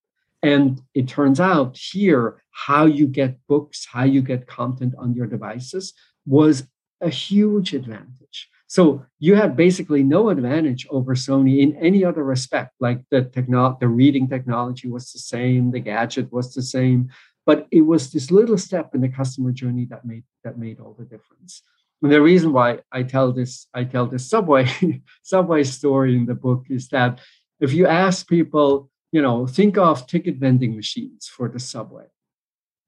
[0.43, 5.27] And it turns out here, how you get books, how you get content on your
[5.27, 5.93] devices
[6.25, 6.65] was
[7.01, 8.49] a huge advantage.
[8.69, 12.73] So you had basically no advantage over Sony in any other respect.
[12.81, 17.11] Like the techno- the reading technology was the same, the gadget was the same,
[17.45, 20.95] but it was this little step in the customer journey that made that made all
[20.99, 21.63] the difference.
[22.03, 24.69] And the reason why I tell this I tell this subway
[25.23, 27.21] subway story in the book is that
[27.61, 32.07] if you ask people, you know, think of ticket vending machines for the subway.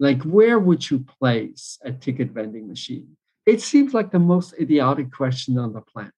[0.00, 3.16] Like where would you place a ticket vending machine?
[3.48, 6.12] it seems like the most idiotic question on the planet,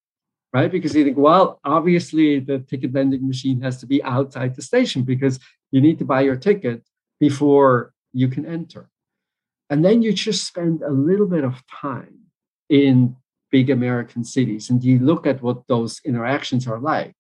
[0.53, 0.73] right?
[0.73, 5.03] Because you think, well, obviously the ticket vending machine has to be outside the station
[5.03, 5.39] because
[5.71, 6.83] you need to buy your ticket
[7.21, 8.91] before you can enter.
[9.71, 12.19] And then you just spend a little bit of time
[12.69, 13.15] in
[13.53, 17.15] big American cities and you look at what those interactions are like.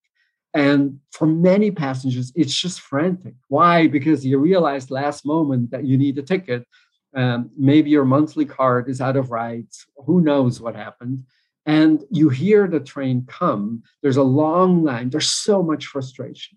[0.52, 3.34] And for many passengers, it's just frantic.
[3.48, 3.86] Why?
[3.86, 6.66] Because you realize last moment that you need a ticket
[7.14, 9.86] um, maybe your monthly card is out of rights.
[10.06, 11.24] Who knows what happened?
[11.66, 13.82] And you hear the train come.
[14.02, 15.10] There's a long line.
[15.10, 16.56] There's so much frustration.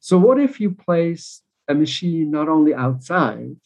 [0.00, 3.56] So, what if you place a machine not only outside,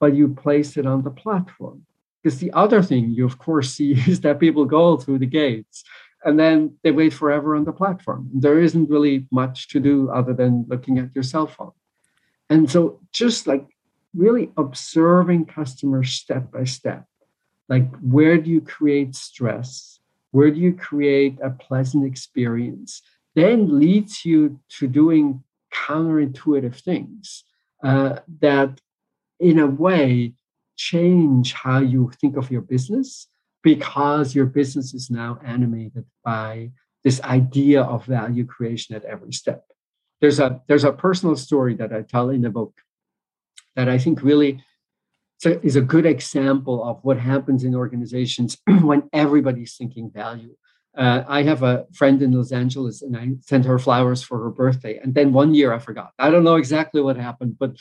[0.00, 1.84] but you place it on the platform?
[2.22, 5.84] Because the other thing you, of course, see is that people go through the gates
[6.26, 8.28] and then they wait forever on the platform.
[8.34, 11.70] There isn't really much to do other than looking at your cell phone.
[12.50, 13.64] And so, just like
[14.12, 17.04] really observing customers step by step.
[17.68, 20.00] Like, where do you create stress?
[20.32, 23.02] Where do you create a pleasant experience?
[23.36, 27.44] Then leads you to doing counterintuitive things
[27.84, 28.80] uh, that,
[29.38, 30.32] in a way,
[30.76, 33.28] change how you think of your business
[33.66, 36.70] because your business is now animated by
[37.02, 39.64] this idea of value creation at every step.
[40.20, 42.74] There's a there's a personal story that I tell in the book
[43.74, 44.62] that I think really
[45.44, 48.56] is a good example of what happens in organizations
[48.90, 50.54] when everybody's thinking value.
[50.96, 54.50] Uh, I have a friend in Los Angeles and I sent her flowers for her
[54.50, 54.98] birthday.
[55.02, 56.12] And then one year I forgot.
[56.20, 57.72] I don't know exactly what happened, but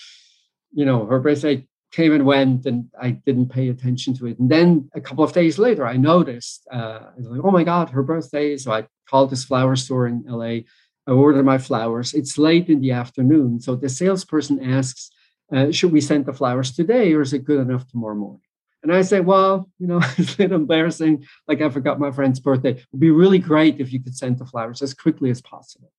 [0.73, 4.37] you know, her birthday came and went and I didn't pay attention to it.
[4.37, 7.63] And then a couple of days later, I noticed, uh, I was like, oh my
[7.63, 8.57] God, her birthday.
[8.57, 10.65] So I called this flower store in LA.
[11.07, 12.13] I ordered my flowers.
[12.13, 13.61] It's late in the afternoon.
[13.61, 15.09] So the salesperson asks,
[15.55, 18.41] uh, should we send the flowers today or is it good enough tomorrow morning?
[18.83, 21.25] And I say, well, you know, it's a little embarrassing.
[21.47, 22.71] Like I forgot my friend's birthday.
[22.71, 25.93] It would be really great if you could send the flowers as quickly as possible.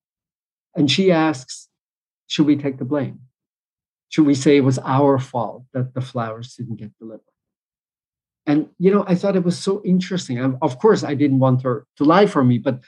[0.74, 1.68] And she asks,
[2.26, 3.20] should we take the blame?
[4.08, 7.22] Should we say it was our fault that the flowers didn't get delivered?
[8.46, 10.38] And, you know, I thought it was so interesting.
[10.38, 12.80] And of course, I didn't want her to lie for me, but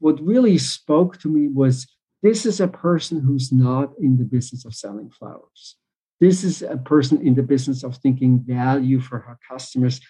[0.00, 1.86] what really spoke to me was
[2.22, 5.76] this is a person who's not in the business of selling flowers.
[6.20, 10.00] This is a person in the business of thinking value for her customers,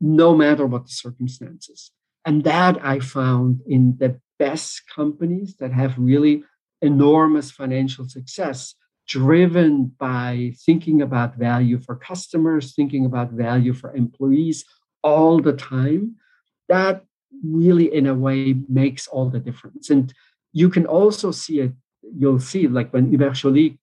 [0.00, 1.90] no matter what the circumstances.
[2.24, 6.44] And that I found in the best companies that have really
[6.82, 8.74] enormous financial success,
[9.10, 14.64] driven by thinking about value for customers, thinking about value for employees
[15.02, 16.14] all the time.
[16.68, 17.04] That
[17.44, 19.90] really, in a way, makes all the difference.
[19.90, 20.14] And
[20.52, 21.72] you can also see it,
[22.16, 23.42] you'll see, like when Hubert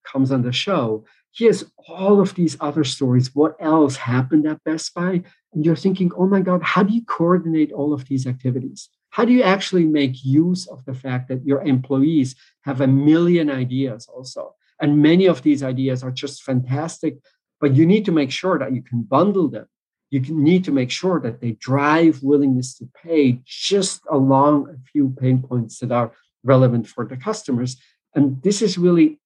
[0.10, 3.36] comes on the show, he has all of these other stories.
[3.36, 5.24] What else happened at Best Buy?
[5.54, 8.90] And you're thinking, oh my God, how do you coordinate all of these activities?
[9.10, 13.50] How do you actually make use of the fact that your employees have a million
[13.50, 14.56] ideas also?
[14.82, 17.18] And many of these ideas are just fantastic,
[17.60, 19.68] but you need to make sure that you can bundle them.
[20.10, 24.78] You can, need to make sure that they drive willingness to pay just along a
[24.92, 26.12] few pain points that are
[26.44, 27.76] relevant for the customers.
[28.16, 29.20] And this is really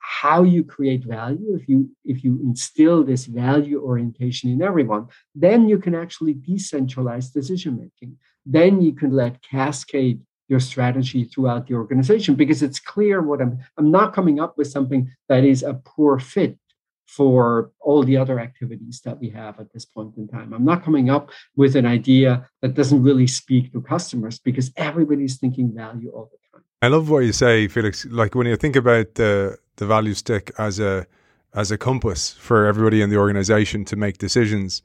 [0.00, 5.68] how you create value if you if you instill this value orientation in everyone then
[5.68, 10.20] you can actually decentralize decision making then you can let cascade
[10.50, 14.68] your strategy throughout the organization because it's clear what i'm i'm not coming up with
[14.70, 16.58] something that is a poor fit
[17.06, 20.52] for all the other activities that we have at this point in time.
[20.52, 25.36] I'm not coming up with an idea that doesn't really speak to customers because everybody's
[25.36, 26.64] thinking value all the time.
[26.82, 28.06] I love what you say felix.
[28.06, 31.06] Like when you think about the the value stick as a
[31.52, 34.82] as a compass for everybody in the organization to make decisions.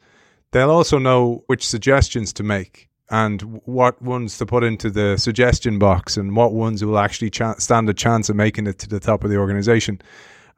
[0.52, 5.78] They'll also know which suggestions to make and what ones to put into the suggestion
[5.78, 9.24] box and what ones will actually stand a chance of making it to the top
[9.24, 10.02] of the organization.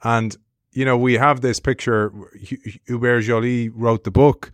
[0.04, 0.36] And
[0.72, 2.14] you know, we have this picture.
[2.86, 4.52] Hubert Joly wrote the book,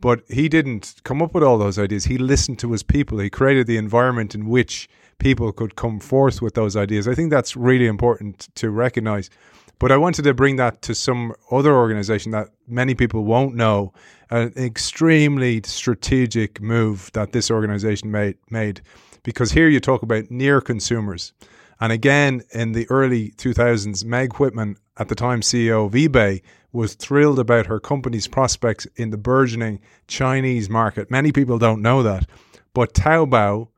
[0.00, 2.04] but he didn't come up with all those ideas.
[2.04, 3.18] He listened to his people.
[3.20, 4.88] He created the environment in which
[5.18, 7.06] people could come forth with those ideas.
[7.06, 9.30] I think that's really important to recognize.
[9.78, 13.92] But I wanted to bring that to some other organization that many people won't know.
[14.30, 18.80] An extremely strategic move that this organization made, made.
[19.22, 21.32] Because here you talk about near consumers.
[21.80, 26.94] And again, in the early 2000s, Meg Whitman, at the time CEO of eBay, was
[26.94, 31.10] thrilled about her company's prospects in the burgeoning Chinese market.
[31.10, 32.28] Many people don't know that.
[32.72, 33.68] But Taobao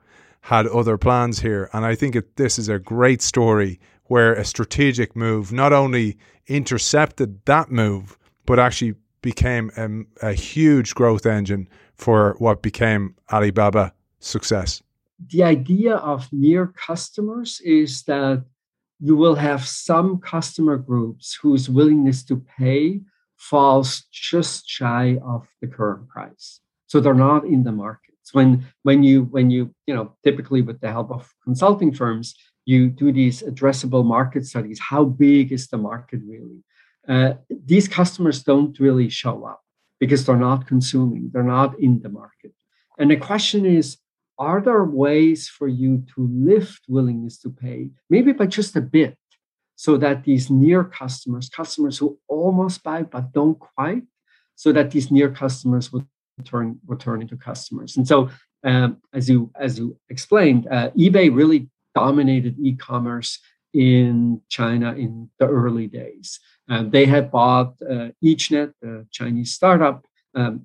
[0.43, 1.71] had other plans here.
[1.73, 6.19] And I think it, this is a great story where a strategic move not only
[6.49, 13.93] intercepted that move, but actually became a, a huge growth engine for what became Alibaba
[14.19, 14.83] success.
[15.31, 18.45] The idea of near customers is that
[19.01, 23.01] you will have some customer groups whose willingness to pay
[23.37, 26.61] falls just shy of the current price.
[26.87, 30.81] So they're not in the market when when you when you you know typically with
[30.81, 35.79] the help of consulting firms you do these addressable market studies how big is the
[35.79, 36.63] market really
[37.09, 39.63] uh, these customers don't really show up
[40.01, 42.53] because they're not consuming they're not in the market
[42.99, 43.99] and the question is
[44.39, 49.17] are there ways for you to lift willingness to pay maybe by just a bit
[49.77, 54.03] so that these near customers customers who almost buy but don't quite
[54.55, 56.07] so that these near customers would
[56.45, 57.97] turn return into customers.
[57.97, 58.31] And so,
[58.65, 63.39] um, as you as you explained, uh, eBay really dominated e-commerce
[63.73, 66.41] in China in the early days.
[66.69, 70.05] Um, they had bought uh, EachNet, a Chinese startup,
[70.35, 70.63] um,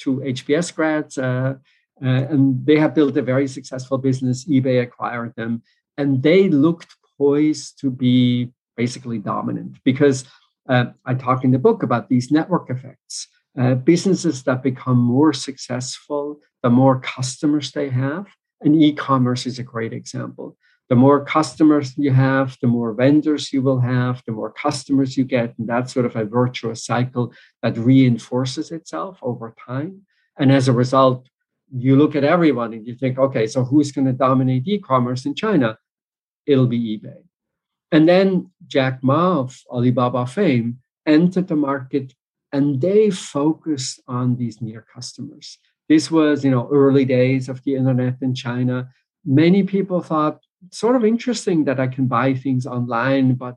[0.00, 1.54] to HBS grads, uh,
[2.02, 4.44] uh, and they have built a very successful business.
[4.44, 5.62] eBay acquired them,
[5.96, 10.24] and they looked poised to be basically dominant because
[10.68, 13.28] uh, I talk in the book about these network effects.
[13.56, 18.26] Uh, businesses that become more successful, the more customers they have.
[18.60, 20.56] And e commerce is a great example.
[20.90, 25.24] The more customers you have, the more vendors you will have, the more customers you
[25.24, 25.54] get.
[25.58, 27.32] And that's sort of a virtuous cycle
[27.62, 30.02] that reinforces itself over time.
[30.38, 31.28] And as a result,
[31.74, 35.24] you look at everyone and you think, okay, so who's going to dominate e commerce
[35.24, 35.78] in China?
[36.46, 37.22] It'll be eBay.
[37.90, 42.12] And then Jack Ma of Alibaba fame entered the market
[42.52, 45.58] and they focused on these near customers.
[45.88, 48.90] This was, you know, early days of the internet in China.
[49.24, 53.56] Many people thought sort of interesting that I can buy things online, but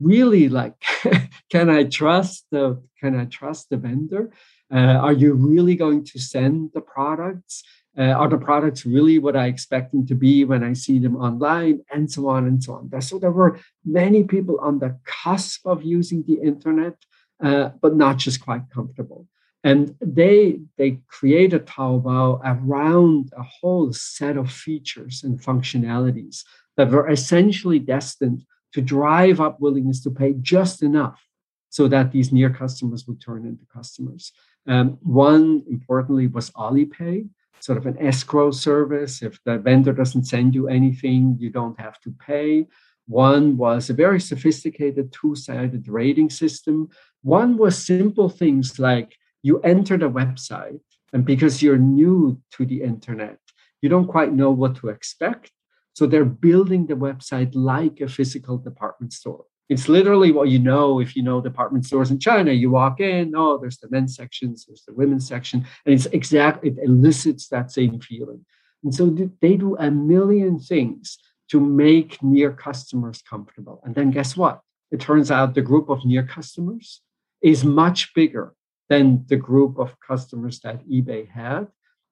[0.00, 0.74] really like,
[1.50, 4.30] can I trust the can I trust the vendor?
[4.72, 7.62] Uh, are you really going to send the products?
[7.98, 11.16] Uh, are the products really what I expect them to be when I see them
[11.16, 13.00] online, and so on and so on.
[13.00, 16.96] So there were many people on the cusp of using the internet,
[17.42, 19.26] uh, but not just quite comfortable.
[19.66, 26.44] And they they created Taobao around a whole set of features and functionalities
[26.76, 28.44] that were essentially destined
[28.74, 31.20] to drive up willingness to pay just enough
[31.68, 34.30] so that these near customers would turn into customers.
[34.68, 39.20] Um, one, importantly, was Alipay, sort of an escrow service.
[39.20, 42.68] If the vendor doesn't send you anything, you don't have to pay.
[43.08, 46.88] One was a very sophisticated two sided rating system.
[47.22, 50.80] One was simple things like you enter the website,
[51.12, 53.38] and because you're new to the internet,
[53.80, 55.52] you don't quite know what to expect.
[55.92, 59.44] So they're building the website like a physical department store.
[59.68, 62.50] It's literally what you know if you know department stores in China.
[62.50, 66.70] You walk in, oh, there's the men's sections, there's the women's section, and it's exactly
[66.70, 68.44] it elicits that same feeling.
[68.82, 69.04] And so
[69.40, 71.18] they do a million things
[71.52, 73.80] to make near customers comfortable.
[73.84, 74.60] And then guess what?
[74.90, 77.00] It turns out the group of near customers
[77.42, 78.55] is much bigger
[78.88, 81.68] than the group of customers that eBay had.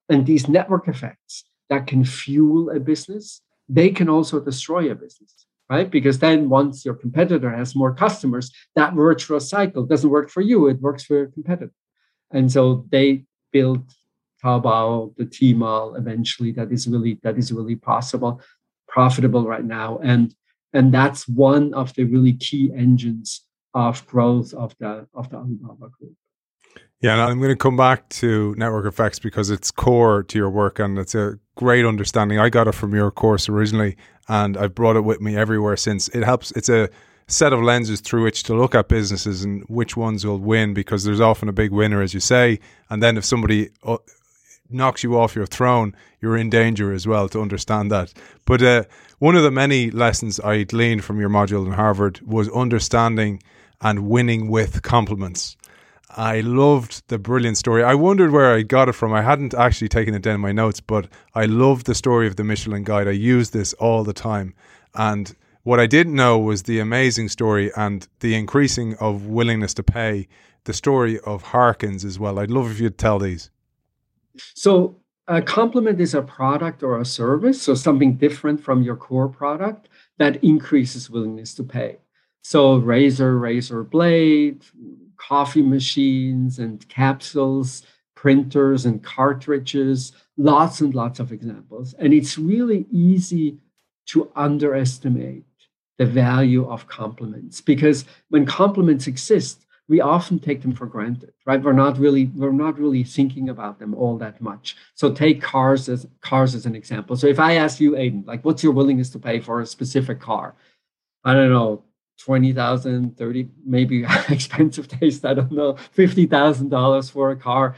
[0.08, 5.44] And these network effects that can fuel a business, they can also destroy a business
[5.70, 5.90] right?
[5.90, 10.66] Because then once your competitor has more customers, that virtuous cycle doesn't work for you,
[10.68, 11.72] it works for your competitor.
[12.30, 13.80] And so they built
[14.42, 18.42] Taobao, the Tmall eventually that is really that is really possible,
[18.88, 19.98] profitable right now.
[20.02, 20.34] And
[20.72, 25.88] and that's one of the really key engines of growth of the of the Alibaba
[25.98, 26.16] group.
[27.00, 30.48] Yeah, and I'm going to come back to network effects because it's core to your
[30.48, 32.38] work and it's a great understanding.
[32.38, 33.96] I got it from your course originally
[34.28, 36.08] and I've brought it with me everywhere since.
[36.08, 36.88] It helps, it's a
[37.26, 41.04] set of lenses through which to look at businesses and which ones will win because
[41.04, 42.58] there's often a big winner, as you say.
[42.88, 43.98] And then if somebody uh,
[44.70, 48.12] knocks you off your throne, you're in danger as well to understand that.
[48.46, 48.84] But uh,
[49.18, 53.42] one of the many lessons I gleaned from your module in Harvard was understanding
[53.80, 55.56] and winning with complements.
[56.16, 57.82] I loved the brilliant story.
[57.82, 59.12] I wondered where I got it from.
[59.12, 62.36] I hadn't actually taken it down in my notes, but I loved the story of
[62.36, 63.08] the Michelin Guide.
[63.08, 64.54] I use this all the time.
[64.94, 65.34] And
[65.64, 70.28] what I didn't know was the amazing story and the increasing of willingness to pay,
[70.64, 72.38] the story of Harkins as well.
[72.38, 73.50] I'd love if you'd tell these.
[74.54, 79.28] So, a complement is a product or a service, so something different from your core
[79.28, 79.88] product
[80.18, 81.96] that increases willingness to pay.
[82.42, 84.62] So, razor, razor blade,
[85.28, 91.94] coffee machines and capsules, printers and cartridges, lots and lots of examples.
[91.98, 93.58] And it's really easy
[94.06, 95.44] to underestimate
[95.98, 101.62] the value of complements because when complements exist, we often take them for granted, right?
[101.62, 104.76] We're not really we're not really thinking about them all that much.
[104.94, 107.16] So take cars as cars as an example.
[107.16, 110.20] So if I ask you, Aidan, like what's your willingness to pay for a specific
[110.20, 110.54] car?
[111.22, 111.84] I don't know,
[112.18, 117.76] 20,000, 30, maybe expensive taste, I don't know, $50,000 for a car.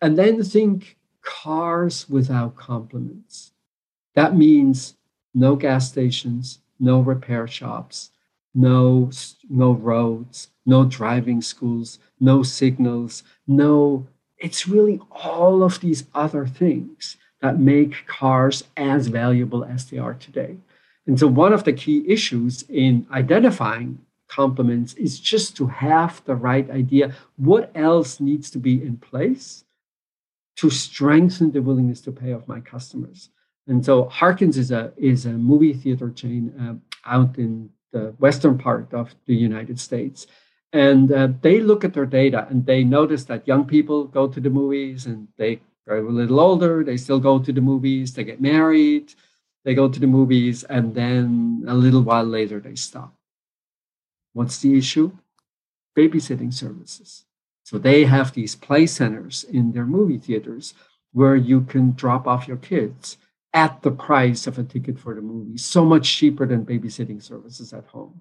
[0.00, 3.52] And then think cars without complements.
[4.14, 4.94] That means
[5.34, 8.10] no gas stations, no repair shops,
[8.54, 9.10] no,
[9.48, 14.06] no roads, no driving schools, no signals, no,
[14.38, 20.14] it's really all of these other things that make cars as valuable as they are
[20.14, 20.56] today.
[21.06, 23.98] And so, one of the key issues in identifying
[24.28, 27.14] complements is just to have the right idea.
[27.36, 29.64] What else needs to be in place
[30.56, 33.28] to strengthen the willingness to pay of my customers?
[33.66, 36.74] And so, Harkins is a is a movie theater chain uh,
[37.10, 40.26] out in the western part of the United States.
[40.72, 44.40] And uh, they look at their data and they notice that young people go to
[44.40, 48.24] the movies and they grow a little older, they still go to the movies, they
[48.24, 49.14] get married,
[49.64, 53.14] they go to the movies, and then a little while later they stop.
[54.32, 55.12] What's the issue?
[55.96, 57.24] Babysitting services.
[57.62, 60.74] So they have these play centers in their movie theaters
[61.12, 63.16] where you can drop off your kids
[63.54, 67.72] at the price of a ticket for the movie, so much cheaper than babysitting services
[67.72, 68.20] at home.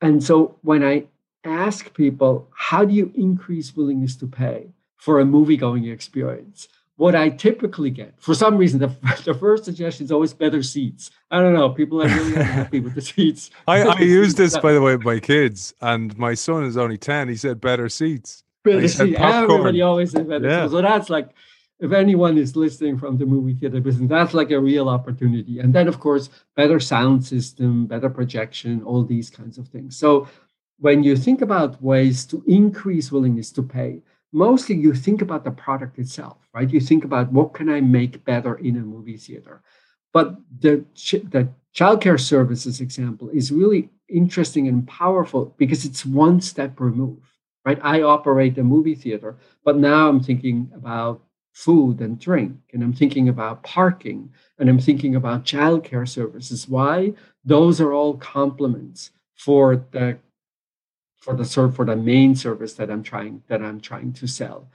[0.00, 1.04] And so when I
[1.44, 6.66] ask people, how do you increase willingness to pay for a movie going experience?
[6.96, 8.86] What I typically get, for some reason, the,
[9.24, 11.10] the first suggestion is always better seats.
[11.30, 11.70] I don't know.
[11.70, 13.50] People are really unhappy with the seats.
[13.66, 16.98] I, I use this, by the way, with my kids, and my son is only
[16.98, 17.28] 10.
[17.28, 18.44] He said better seats.
[18.62, 19.18] Better seats.
[19.18, 20.62] Everybody always says better yeah.
[20.62, 20.72] seats.
[20.72, 21.30] So that's like,
[21.80, 25.58] if anyone is listening from the movie theater business, that's like a real opportunity.
[25.58, 29.96] And then, of course, better sound system, better projection, all these kinds of things.
[29.96, 30.28] So
[30.78, 34.02] when you think about ways to increase willingness to pay,
[34.34, 36.68] mostly you think about the product itself, right?
[36.68, 39.62] You think about what can I make better in a movie theater.
[40.12, 40.84] But the
[41.30, 47.26] the childcare services example is really interesting and powerful because it's one step removed,
[47.64, 47.78] right?
[47.82, 51.22] I operate a movie theater, but now I'm thinking about
[51.52, 56.68] food and drink, and I'm thinking about parking, and I'm thinking about childcare services.
[56.68, 57.14] Why?
[57.44, 60.18] Those are all complements for the
[61.24, 64.68] for the serve for the main service that I'm trying that I'm trying to sell.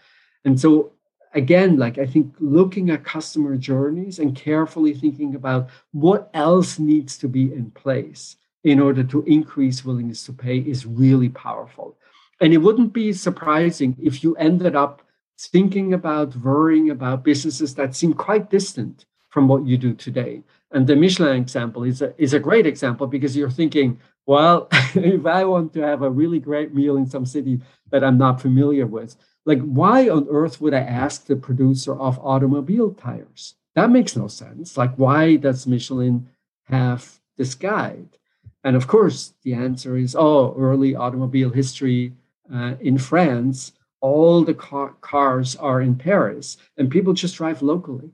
[0.45, 0.93] And so
[1.35, 7.17] again, like I think looking at customer journeys and carefully thinking about what else needs
[7.19, 11.95] to be in place in order to increase willingness to pay is really powerful.
[12.41, 15.03] And it wouldn't be surprising if you ended up
[15.37, 20.41] thinking about, worrying about businesses that seem quite distant from what you do today.
[20.71, 25.25] And the Michelin example is a, is a great example because you're thinking, well, if
[25.25, 28.85] I want to have a really great meal in some city that I'm not familiar
[28.85, 33.55] with, like why on earth would I ask the producer of automobile tires?
[33.73, 34.77] That makes no sense.
[34.77, 36.29] Like, why does Michelin
[36.65, 38.19] have this guide?
[38.63, 42.13] And of course, the answer is oh, early automobile history
[42.53, 48.11] uh, in France, all the car- cars are in Paris, and people just drive locally.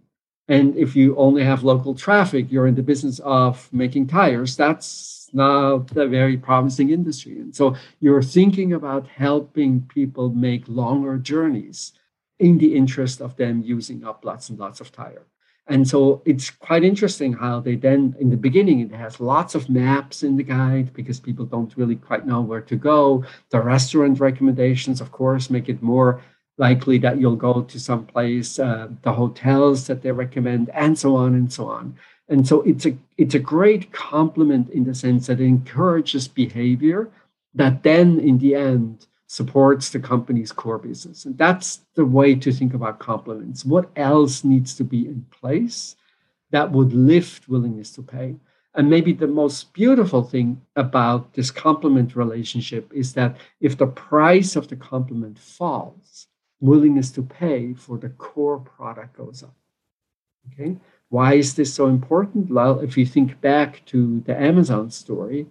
[0.47, 4.55] And if you only have local traffic, you're in the business of making tires.
[4.55, 7.39] That's not a very promising industry.
[7.39, 11.93] And so you're thinking about helping people make longer journeys
[12.39, 15.25] in the interest of them using up lots and lots of tire.
[15.67, 19.67] And so it's quite interesting how they then, in the beginning, it has lots of
[19.67, 23.25] maps in the guide because people don't really quite know where to go.
[23.49, 26.21] The restaurant recommendations, of course, make it more
[26.57, 31.15] likely that you'll go to some place, uh, the hotels that they recommend, and so
[31.15, 31.95] on and so on.
[32.27, 37.09] And so it's a it's a great complement in the sense that it encourages behavior
[37.53, 41.25] that then in the end supports the company's core business.
[41.25, 43.65] And that's the way to think about complements.
[43.65, 45.95] What else needs to be in place
[46.51, 48.35] that would lift willingness to pay?
[48.75, 54.55] And maybe the most beautiful thing about this complement relationship is that if the price
[54.55, 56.27] of the complement falls,
[56.59, 59.55] willingness to pay for the core product goes up.
[60.53, 60.77] Okay.
[61.15, 62.51] Why is this so important?
[62.51, 65.47] Well, if you think back to the Amazon story,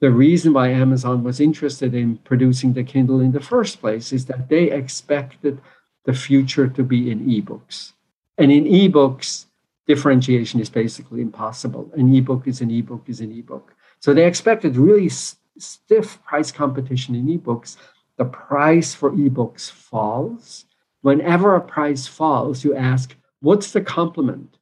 [0.00, 4.26] the reason why Amazon was interested in producing the Kindle in the first place is
[4.26, 5.60] that they expected
[6.04, 7.92] the future to be in ebooks.
[8.38, 9.46] And in ebooks,
[9.86, 11.88] differentiation is basically impossible.
[11.94, 13.72] An ebook is an ebook is an ebook.
[14.00, 15.10] So they expected really
[15.58, 17.76] stiff price competition in ebooks.
[18.16, 20.64] The price for ebooks falls.
[21.02, 24.58] Whenever a price falls, you ask, what's the complement?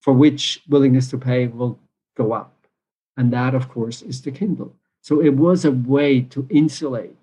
[0.00, 1.78] For which willingness to pay will
[2.16, 2.54] go up.
[3.16, 4.74] And that, of course, is the Kindle.
[5.02, 7.16] So it was a way to insulate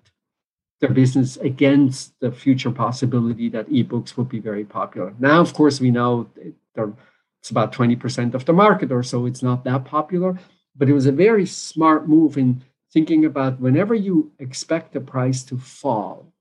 [0.80, 5.12] their business against the future possibility that ebooks would be very popular.
[5.18, 9.26] Now, of course, we know it's about 20% of the market or so.
[9.26, 10.38] It's not that popular,
[10.76, 12.62] but it was a very smart move in
[12.92, 16.32] thinking about whenever you expect the price to fall,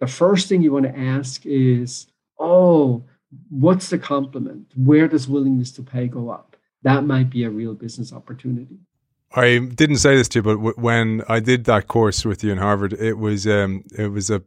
[0.00, 2.06] the first thing you want to ask is,
[2.38, 3.02] oh,
[3.50, 4.72] what's the complement?
[4.76, 6.56] Where does willingness to pay go up?
[6.82, 8.78] That might be a real business opportunity.
[9.34, 12.52] I didn't say this to you, but w- when I did that course with you
[12.52, 14.42] in Harvard, it was um, it was a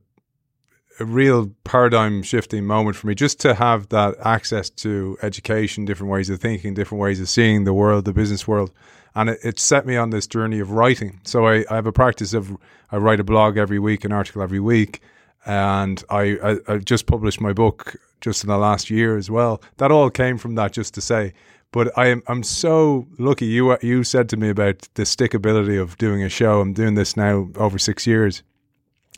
[0.99, 6.11] a real paradigm shifting moment for me just to have that access to education, different
[6.11, 8.71] ways of thinking, different ways of seeing the world, the business world.
[9.13, 11.19] And it, it set me on this journey of writing.
[11.23, 12.55] So I, I have a practice of
[12.91, 15.01] I write a blog every week, an article every week,
[15.45, 19.61] and I, I, I just published my book just in the last year as well.
[19.77, 21.33] That all came from that, just to say.
[21.71, 23.47] But I am I'm so lucky.
[23.47, 26.61] You you said to me about the stickability of doing a show.
[26.61, 28.43] I'm doing this now over six years,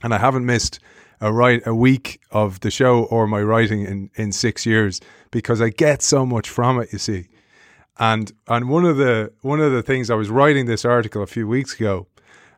[0.01, 0.79] and I haven't missed
[1.21, 4.99] a write a week of the show or my writing in in six years
[5.31, 6.91] because I get so much from it.
[6.91, 7.27] You see,
[7.99, 11.27] and and one of the one of the things I was writing this article a
[11.27, 12.07] few weeks ago,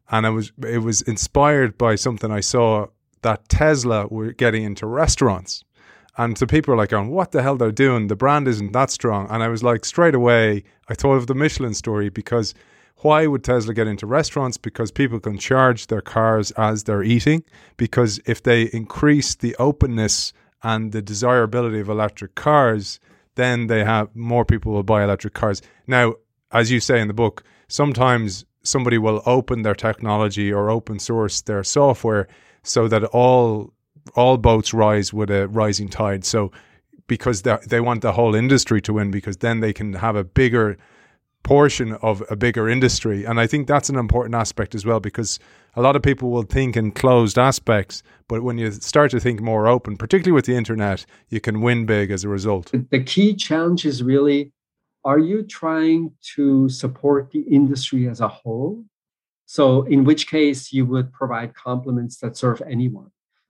[0.10, 2.88] and I was it was inspired by something I saw
[3.22, 5.64] that Tesla were getting into restaurants
[6.18, 8.08] And so people are like going, what the hell they're doing?
[8.08, 9.28] The brand isn't that strong.
[9.30, 12.54] And I was like, straight away, I thought of the Michelin story because
[12.98, 14.58] why would Tesla get into restaurants?
[14.58, 17.44] Because people can charge their cars as they're eating.
[17.78, 20.34] Because if they increase the openness
[20.64, 23.00] and the desirability of electric cars,
[23.36, 25.62] then they have more people will buy electric cars.
[25.88, 26.16] Now,
[26.52, 31.42] as you say in the book, sometimes somebody will open their technology or open source
[31.42, 32.28] their software
[32.64, 33.72] so that all
[34.16, 36.26] all boats rise with a rising tide.
[36.26, 36.52] So
[37.08, 40.78] because they want the whole industry to win, because then they can have a bigger
[41.44, 43.26] portion of a bigger industry.
[43.26, 45.40] And I think that's an important aspect as well, because
[45.76, 49.42] a lot of people will think in closed aspects, but when you start to think
[49.42, 52.72] more open, particularly with the internet, you can win big as a result.
[52.92, 54.52] The key challenge is really
[55.06, 58.84] are you trying to support the industry as a whole?
[59.46, 63.10] So, in which case, you would provide complements that serve anyone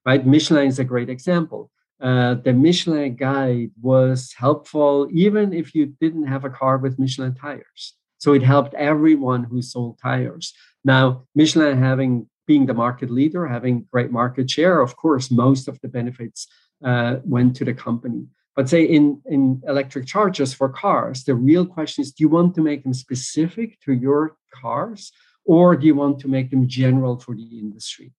[0.10, 0.26] right?
[0.26, 1.70] Michelin is a great example.
[2.02, 7.36] Uh, the Michelin guide was helpful even if you didn't have a car with Michelin
[7.36, 7.82] tires.
[8.18, 10.46] So it helped everyone who sold tires.
[10.84, 11.06] Now,
[11.36, 12.12] Michelin having
[12.48, 16.48] being the market leader, having great market share, of course, most of the benefits
[16.90, 18.24] uh, went to the company.
[18.56, 22.56] But say in, in electric chargers for cars, the real question is do you want
[22.56, 24.22] to make them specific to your
[24.62, 25.12] cars
[25.46, 28.10] or do you want to make them general for the industry?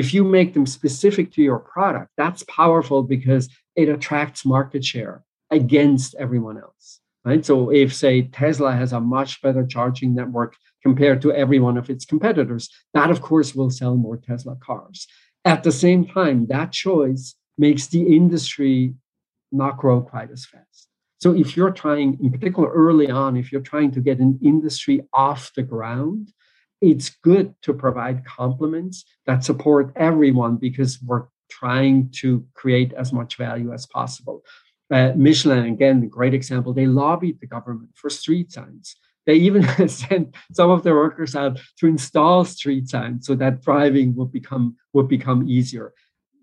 [0.00, 5.24] If you make them specific to your product, that's powerful because it attracts market share
[5.50, 7.00] against everyone else.
[7.22, 7.44] Right.
[7.44, 11.90] So if say Tesla has a much better charging network compared to every one of
[11.90, 15.06] its competitors, that of course will sell more Tesla cars.
[15.44, 18.94] At the same time, that choice makes the industry
[19.52, 20.88] not grow quite as fast.
[21.18, 25.02] So if you're trying, in particular early on, if you're trying to get an industry
[25.12, 26.32] off the ground,
[26.80, 33.36] it's good to provide complements that support everyone because we're trying to create as much
[33.36, 34.42] value as possible.
[34.90, 38.96] Uh, Michelin, again, great example, they lobbied the government for street signs.
[39.26, 44.16] They even sent some of their workers out to install street signs so that driving
[44.16, 45.92] would become would become easier.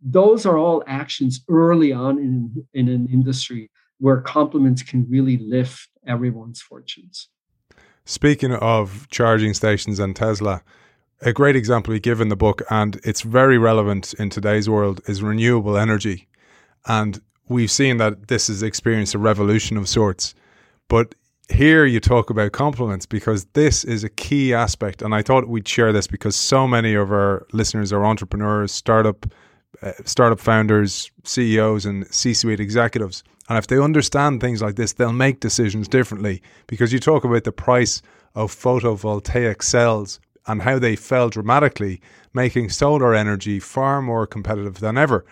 [0.02, 5.90] Those are all actions early on in, in an industry where complements can really lift
[6.06, 7.30] everyone's fortunes.
[8.08, 10.62] Speaking of charging stations and Tesla,
[11.24, 15.02] a great example we give in the book, and it's very relevant in today's world,
[15.08, 16.30] is renewable energy.
[16.86, 20.36] And we've seen that this has experienced a revolution of sorts.
[20.88, 21.16] But
[21.50, 25.02] here you talk about complements because this is a key aspect.
[25.02, 29.26] And I thought we'd share this because so many of our listeners are entrepreneurs, startup,
[29.82, 33.26] uh, startup founders, CEOs, and C suite executives.
[33.50, 37.44] And if they understand things like this, they'll make decisions differently because you talk about
[37.44, 38.02] the price
[38.36, 42.02] of photovoltaic cells and how they fell dramatically,
[42.34, 45.26] making solar energy far more competitive than ever.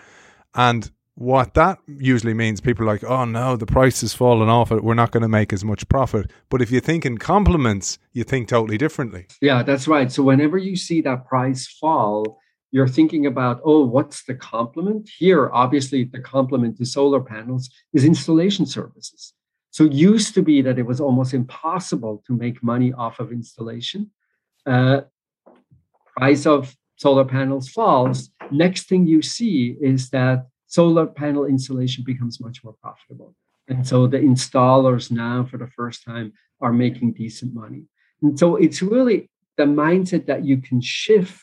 [0.54, 4.72] And what that usually means, people are like, oh no, the price has fallen off,
[4.72, 4.84] it.
[4.84, 6.30] we're not going to make as much profit.
[6.50, 9.28] But if you think in complements, you think totally differently.
[9.42, 10.12] Yeah, that's right.
[10.12, 12.40] So whenever you see that price fall,
[12.72, 15.10] you're thinking about, oh, what's the complement?
[15.18, 19.34] Here, obviously, the complement to solar panels is installation services.
[19.72, 23.32] So it used to be that it was almost impossible to make money off of
[23.32, 24.12] installation.
[24.66, 25.02] Uh,
[26.18, 28.30] price of solar panels falls.
[28.52, 33.36] Next thing you see is that solar panel installation becomes much more profitable.
[33.68, 37.84] And so the installers now, for the first time, are making decent money.
[38.22, 41.42] And so it's really the mindset that you can shift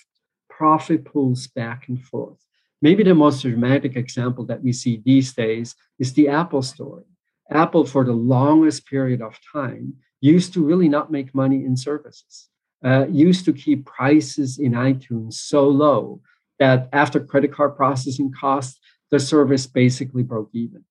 [0.63, 2.39] profit pools back and forth.
[2.81, 7.03] Maybe the most dramatic example that we see these days is the Apple story.
[7.51, 12.49] Apple, for the longest period of time, used to really not make money in services,
[12.85, 16.21] uh, used to keep prices in iTunes so low
[16.61, 18.79] that after credit card processing costs,
[19.11, 20.85] the service basically broke even.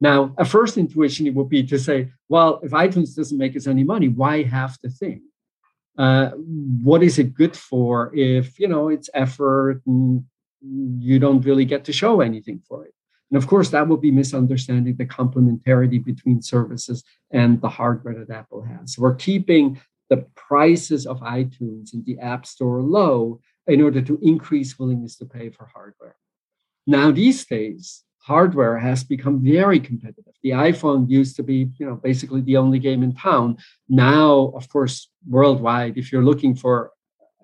[0.00, 3.82] Now, a first intuition would be to say, well, if iTunes doesn't make us any
[3.82, 5.22] money, why have the thing?
[5.98, 10.24] Uh, what is it good for if you know it's effort and
[10.60, 12.92] you don't really get to show anything for it?
[13.30, 18.34] And of course that would be misunderstanding the complementarity between services and the hardware that
[18.34, 18.94] apple has.
[18.94, 24.18] So we're keeping the prices of itunes and the app store low in order to
[24.22, 26.16] increase willingness to pay for hardware.
[26.86, 30.34] Now these days hardware has become very competitive.
[30.42, 33.58] The iPhone used to be, you know, basically the only game in town.
[33.88, 36.90] Now, of course, worldwide, if you're looking for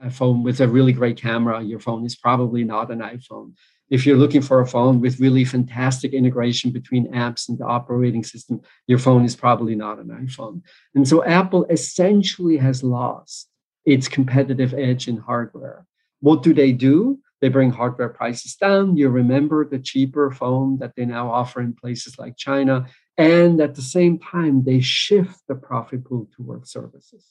[0.02, 3.52] a phone with a really great camera, your phone is probably not an iPhone.
[3.90, 8.24] If you're looking for a phone with really fantastic integration between apps and the operating
[8.24, 10.62] system, your phone is probably not an iPhone.
[10.96, 13.48] And so Apple essentially has lost
[13.84, 15.86] its competitive edge in hardware.
[16.18, 17.20] What do they do?
[17.42, 18.96] They bring hardware prices down.
[18.96, 22.86] You remember the cheaper phone that they now offer in places like China.
[23.18, 27.26] And at the same time, they shift the profit pool towards services.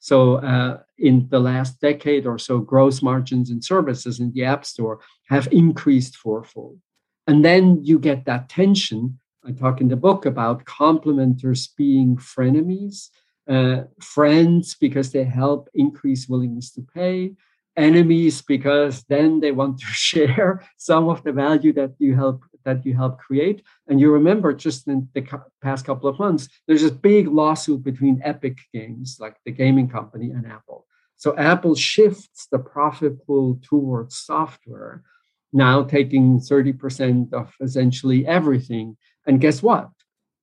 [0.00, 4.64] So, uh, in the last decade or so, gross margins in services in the App
[4.64, 4.98] Store
[5.28, 6.80] have increased fourfold.
[7.28, 9.20] And then you get that tension.
[9.46, 13.10] I talk in the book about complementers being frenemies,
[13.48, 17.36] uh, friends because they help increase willingness to pay,
[17.76, 22.86] enemies because then they want to share some of the value that you help that
[22.86, 23.62] you help create.
[23.88, 25.26] And you remember just in the
[25.60, 30.30] past couple of months there's this big lawsuit between epic games like the gaming company
[30.30, 30.86] and apple.
[31.16, 35.02] So apple shifts the profit pool towards software
[35.52, 38.96] now taking 30% of essentially everything.
[39.26, 39.90] And guess what?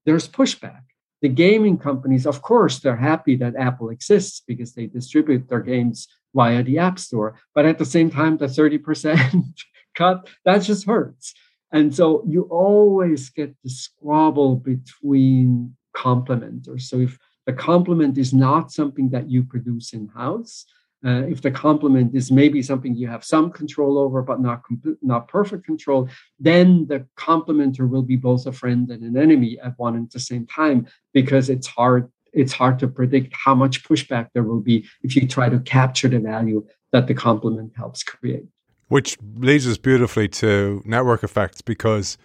[0.05, 0.81] There's pushback.
[1.21, 6.07] The gaming companies of course they're happy that apple exists because they distribute their games
[6.33, 7.39] via the App Store.
[7.55, 9.43] But at the same time, the 30%
[9.95, 11.33] cut, that just hurts.
[11.71, 16.83] And so you always get the squabble between complementers.
[16.83, 20.65] So if the complement is not something that you produce in house,
[21.05, 24.61] uh, if the complement is maybe something you have some control over but not
[25.01, 26.09] not perfect control,
[26.39, 30.19] then the complementer will be both a friend and an enemy at one and the
[30.19, 34.85] same time because it's hard it's hard to predict how much pushback there will be
[35.03, 38.45] if you try to capture the value that the complement helps create.
[38.87, 42.17] Which leads us beautifully to network effects because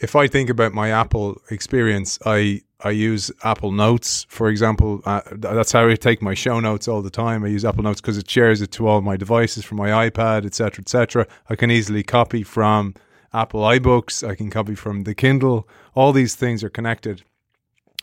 [0.00, 5.02] if I think about my Apple experience, I I use Apple Notes, for example.
[5.04, 7.44] Uh, that's how I take my show notes all the time.
[7.44, 10.46] I use Apple Notes because it shares it to all my devices, from my iPad,
[10.46, 11.26] etc., etc.
[11.48, 12.94] I can easily copy from
[13.32, 14.26] Apple iBooks.
[14.26, 15.68] I can copy from the Kindle.
[15.94, 17.24] All these things are connected,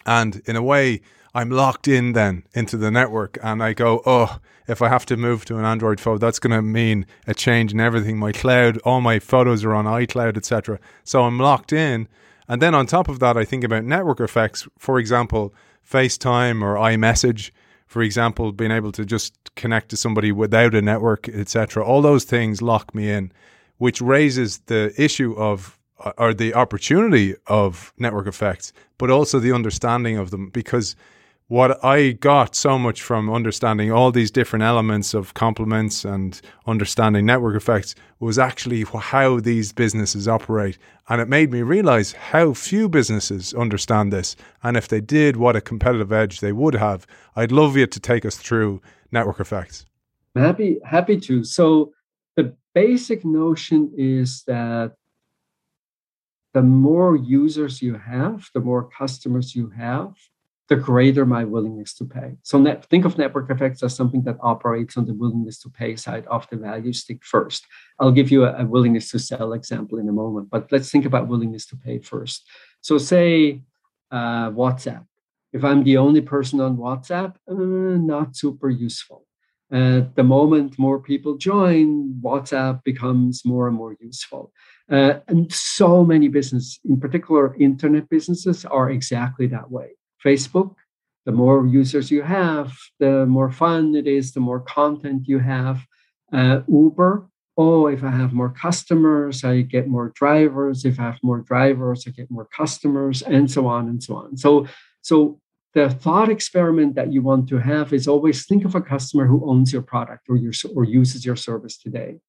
[0.06, 1.02] and in a way,
[1.36, 5.18] I'm locked in then into the network and I go, oh, if I have to
[5.18, 8.18] move to an Android phone, that's going to mean a change in everything.
[8.18, 10.80] My cloud, all my photos are on iCloud, etc.
[11.04, 12.08] So I'm locked in.
[12.48, 14.66] And then on top of that, I think about network effects.
[14.80, 15.54] For example,
[15.86, 17.52] FaceTime or iMessage,
[17.86, 21.84] for example, being able to just connect to somebody without a network, etc.
[21.84, 23.34] All those things lock me in,
[23.78, 29.52] which raises the issue of uh, or the opportunity of network effects, but also the
[29.52, 30.96] understanding of them because
[31.48, 37.26] what I got so much from understanding all these different elements of complements and understanding
[37.26, 40.80] network effects was actually how these businesses operate.
[41.08, 44.36] And it made me realize how few businesses understand this.
[44.64, 47.06] And if they did, what a competitive edge they would have.
[47.36, 48.82] I'd love you to take us through
[49.12, 49.86] network effects.
[50.36, 51.44] Happy, happy to.
[51.44, 51.94] So,
[52.36, 54.96] the basic notion is that
[56.54, 60.16] the more users you have, the more customers you have,
[60.68, 62.36] the greater my willingness to pay.
[62.42, 65.96] So net, think of network effects as something that operates on the willingness to pay
[65.96, 67.66] side of the value stick first.
[68.00, 71.06] I'll give you a, a willingness to sell example in a moment, but let's think
[71.06, 72.48] about willingness to pay first.
[72.82, 73.62] So say
[74.12, 75.06] uh, WhatsApp.
[75.54, 79.26] If I'm the only person on WhatsApp, uh, not super useful.
[79.72, 84.52] At the moment more people join, WhatsApp becomes more and more useful.
[84.92, 89.92] Uh, and so many businesses, in particular internet businesses, are exactly that way
[90.26, 90.76] Facebook,
[91.26, 95.86] the more users you have, the more fun it is, the more content you have.
[96.32, 100.86] Uh, Uber, oh, if I have more customers, I get more drivers.
[100.86, 104.38] If I have more drivers, I get more customers, and so on and so on.
[104.38, 104.68] So,
[105.02, 105.40] so
[105.74, 109.50] the thought experiment that you want to have is always think of a customer who
[109.50, 112.20] owns your product or your or uses your service today.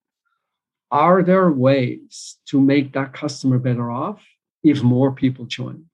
[0.91, 4.25] Are there ways to make that customer better off
[4.63, 5.87] if more people join?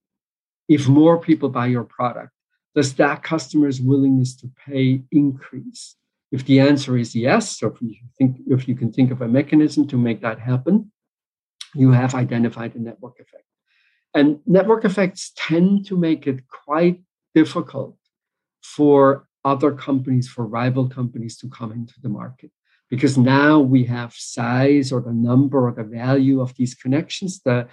[0.75, 2.33] If more people buy your product,
[2.75, 5.97] does that customer's willingness to pay increase?
[6.31, 9.29] If the answer is yes, or if you think if you can think of a
[9.29, 10.91] mechanism to make that happen,
[11.75, 13.45] you have identified a network effect.
[14.14, 17.01] And network effects tend to make it quite
[17.35, 17.97] difficult
[18.62, 22.51] for other companies, for rival companies to come into the market.
[22.89, 27.68] Because now we have size or the number or the value of these connections, the,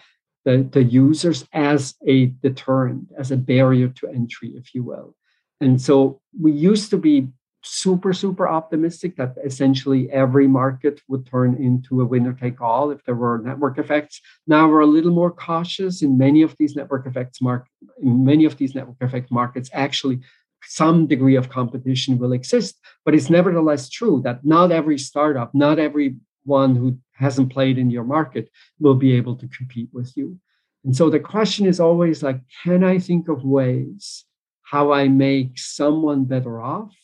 [0.50, 5.16] the, the users as a deterrent, as a barrier to entry, if you will.
[5.62, 7.28] And so we used to be
[7.64, 13.04] super, super optimistic that essentially every market would turn into a winner take all if
[13.04, 14.22] there were network effects.
[14.48, 17.68] Now we're a little more cautious in many of these network effects mark
[18.02, 20.20] in many of these network effect markets actually
[20.64, 22.76] some degree of competition will exist
[23.06, 27.90] but it's nevertheless true that not every startup not every one who hasn't played in
[27.90, 30.40] your market will be able to compete with you.
[30.84, 34.26] And so the question is always like, can I think of ways
[34.64, 36.96] how I make someone better off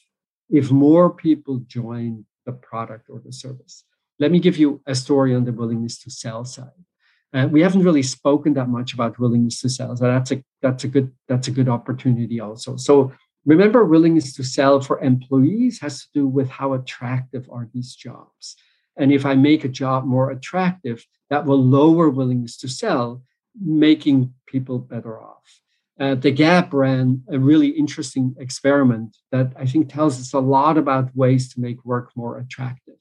[0.50, 3.84] if more people join the product or the service?
[4.20, 6.70] Let me give you a story on the willingness to sell side.
[7.34, 10.86] Uh, we haven't really spoken that much about willingness to sell, so that's a that's
[10.86, 12.78] a good that's a good opportunity also.
[12.78, 13.12] So
[13.46, 18.56] remember, willingness to sell for employees has to do with how attractive are these jobs,
[18.98, 23.24] and if I make a job more attractive, that will lower willingness to sell,
[23.60, 25.62] making people better off.
[26.00, 30.78] Uh, the Gap ran a really interesting experiment that I think tells us a lot
[30.78, 32.96] about ways to make work more attractive.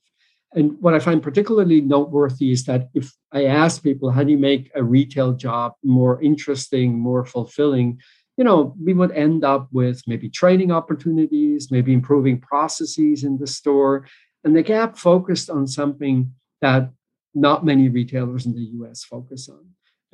[0.53, 4.37] And what I find particularly noteworthy is that if I ask people, how do you
[4.37, 7.99] make a retail job more interesting, more fulfilling?
[8.37, 13.47] You know, we would end up with maybe training opportunities, maybe improving processes in the
[13.47, 14.07] store.
[14.45, 16.31] And the Gap focused on something
[16.61, 16.91] that
[17.33, 19.65] not many retailers in the US focus on.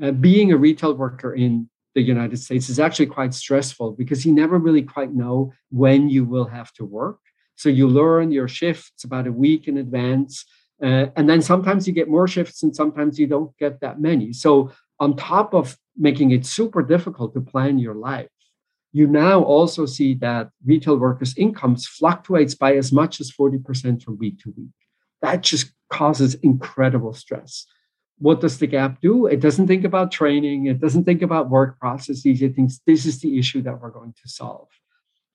[0.01, 4.31] Uh, being a retail worker in the United States is actually quite stressful because you
[4.31, 7.19] never really quite know when you will have to work.
[7.55, 10.45] So you learn your shifts about a week in advance.
[10.81, 14.33] Uh, and then sometimes you get more shifts and sometimes you don't get that many.
[14.33, 18.29] So, on top of making it super difficult to plan your life,
[18.93, 24.17] you now also see that retail workers' incomes fluctuates by as much as 40% from
[24.17, 24.73] week to week.
[25.21, 27.65] That just causes incredible stress.
[28.17, 29.25] What does the Gap do?
[29.25, 32.41] It doesn't think about training, it doesn't think about work processes.
[32.41, 34.67] It thinks this is the issue that we're going to solve.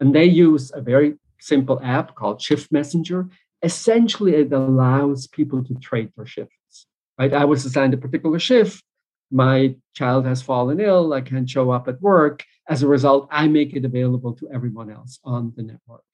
[0.00, 3.28] And they use a very simple app called Shift Messenger.
[3.62, 6.86] Essentially, it allows people to trade their shifts.
[7.18, 7.32] Right?
[7.32, 8.84] I was assigned a particular shift.
[9.30, 11.12] My child has fallen ill.
[11.12, 12.44] I can't show up at work.
[12.68, 16.04] As a result, I make it available to everyone else on the network.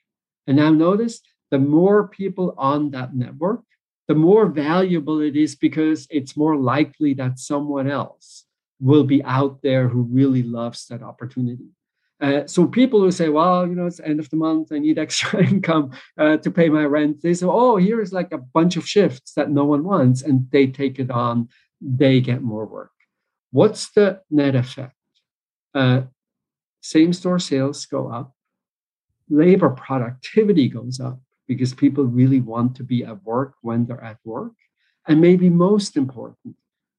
[0.47, 3.63] And now notice the more people on that network,
[4.09, 8.45] the more valuable it is because it's more likely that someone else
[8.81, 11.69] will be out there who really loves that opportunity.
[12.23, 14.99] Uh, so people who say, well, you know, it's end of the month, I need
[15.07, 17.21] extra income uh, to pay my rent.
[17.21, 20.69] They say, oh, here's like a bunch of shifts that no one wants, and they
[20.69, 21.49] take it on.
[21.81, 22.92] They get more work.
[23.53, 24.97] What's the net effect?
[25.75, 26.03] Uh,
[26.81, 28.35] same store sales go up,
[29.29, 34.19] labor productivity goes up because people really want to be at work when they're at
[34.25, 34.53] work.
[35.07, 36.57] And maybe most important,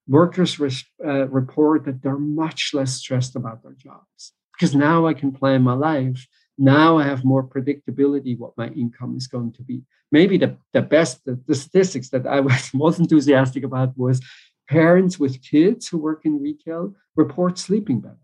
[0.07, 0.59] workers
[1.03, 5.63] uh, report that they're much less stressed about their jobs because now I can plan
[5.63, 6.27] my life.
[6.57, 9.81] Now I have more predictability what my income is going to be.
[10.11, 14.21] Maybe the, the best, the, the statistics that I was most enthusiastic about was
[14.70, 18.18] parents with kids who work in retail report sleeping better.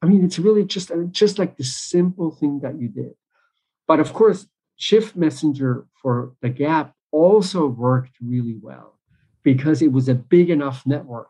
[0.00, 3.14] I mean, it's really just, uh, just like the simple thing that you did.
[3.86, 4.46] But of course,
[4.76, 8.98] Shift Messenger for the Gap also worked really well
[9.42, 11.28] because it was a big enough network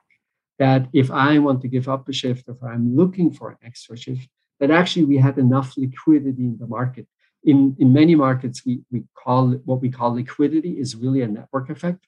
[0.58, 3.96] that if I want to give up a shift, if I'm looking for an extra
[3.96, 4.28] shift,
[4.60, 7.06] that actually we had enough liquidity in the market.
[7.44, 11.70] In, in many markets, we, we call what we call liquidity is really a network
[11.70, 12.06] effect.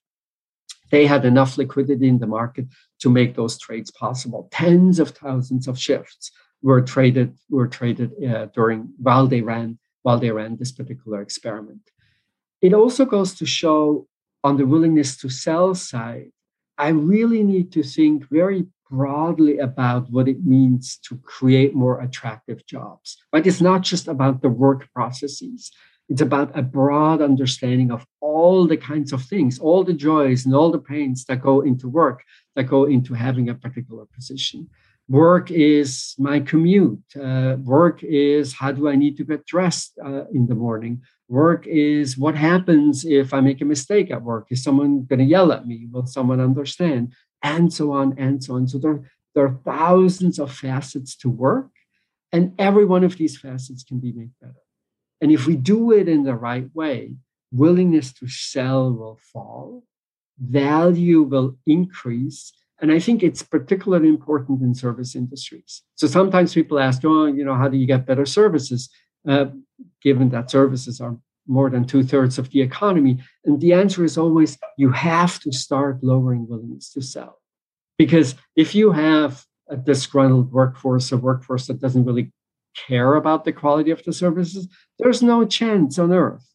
[0.91, 2.67] They had enough liquidity in the market
[3.01, 4.49] to make those trades possible.
[4.51, 6.31] Tens of thousands of shifts
[6.63, 11.91] were traded were traded uh, during while they ran while they ran this particular experiment.
[12.61, 14.07] It also goes to show
[14.43, 16.33] on the willingness to sell side
[16.81, 22.65] I really need to think very broadly about what it means to create more attractive
[22.65, 23.19] jobs.
[23.35, 23.47] Right?
[23.47, 25.71] It's not just about the work processes.
[26.11, 30.55] It's about a broad understanding of all the kinds of things, all the joys and
[30.55, 32.25] all the pains that go into work,
[32.57, 34.69] that go into having a particular position.
[35.09, 37.03] Work is my commute.
[37.17, 41.03] Uh, work is how do I need to get dressed uh, in the morning?
[41.29, 44.49] Work is what happens if I make a mistake at work?
[44.51, 45.87] Is someone going to yell at me?
[45.93, 47.15] Will someone understand?
[47.43, 48.67] And so on and so on.
[48.67, 49.01] So there,
[49.35, 51.71] there are thousands of facets to work,
[52.33, 54.55] and every one of these facets can be made better.
[55.21, 57.15] And if we do it in the right way,
[57.53, 59.85] willingness to sell will fall,
[60.39, 62.53] value will increase.
[62.81, 65.83] And I think it's particularly important in service industries.
[65.97, 68.89] So sometimes people ask, oh, you know, how do you get better services?
[69.29, 69.47] Uh,
[70.03, 71.17] given that services are
[71.47, 73.19] more than two thirds of the economy?
[73.45, 77.41] And the answer is always you have to start lowering willingness to sell.
[77.99, 82.33] Because if you have a disgruntled workforce, a workforce that doesn't really
[82.75, 84.69] care about the quality of the services,
[84.99, 86.47] there's no chance on earth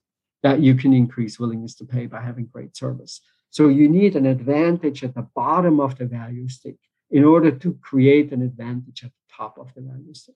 [0.43, 3.21] that you can increase willingness to pay by having great service.
[3.49, 6.75] So you need an advantage at the bottom of the value stick
[7.11, 10.35] in order to create an advantage at the top of the value stick.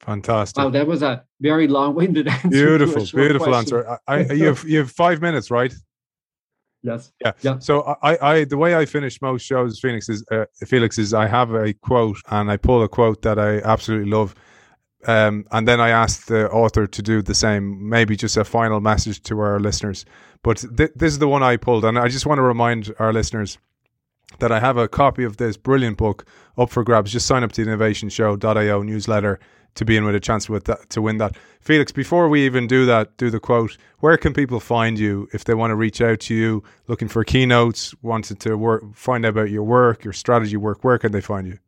[0.00, 0.62] Fantastic.
[0.62, 2.48] Wow, that was a very long-winded answer.
[2.48, 3.78] Beautiful, beautiful question.
[3.78, 3.98] answer.
[4.06, 5.72] I, I, you have you have five minutes, right?
[6.82, 7.12] Yes.
[7.20, 7.32] Yeah.
[7.40, 7.58] Yeah.
[7.58, 11.26] So I, I, the way I finish most shows, Phoenix is uh, Felix is I
[11.26, 14.34] have a quote and I pull a quote that I absolutely love.
[15.06, 18.80] Um, and then I asked the author to do the same, maybe just a final
[18.80, 20.04] message to our listeners.
[20.42, 21.84] But th- this is the one I pulled.
[21.84, 23.58] And I just want to remind our listeners
[24.40, 26.26] that I have a copy of this brilliant book
[26.58, 27.12] up for grabs.
[27.12, 29.38] Just sign up to the innovationshow.io newsletter
[29.76, 31.36] to be in with a chance with that, to win that.
[31.60, 35.44] Felix, before we even do that, do the quote, where can people find you if
[35.44, 39.30] they want to reach out to you looking for keynotes, wanted to work, find out
[39.30, 41.58] about your work, your strategy work, where can they find you?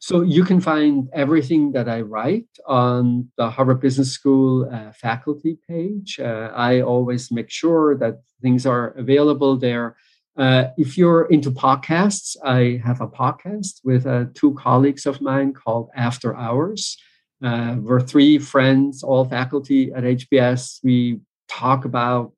[0.00, 5.58] So you can find everything that I write on the Harvard Business School uh, faculty
[5.68, 6.18] page.
[6.18, 9.96] Uh, I always make sure that things are available there.
[10.38, 15.52] Uh, if you're into podcasts, I have a podcast with uh, two colleagues of mine
[15.52, 16.96] called After Hours.
[17.44, 20.80] Uh, we're three friends, all faculty at HBS.
[20.82, 22.32] We talk about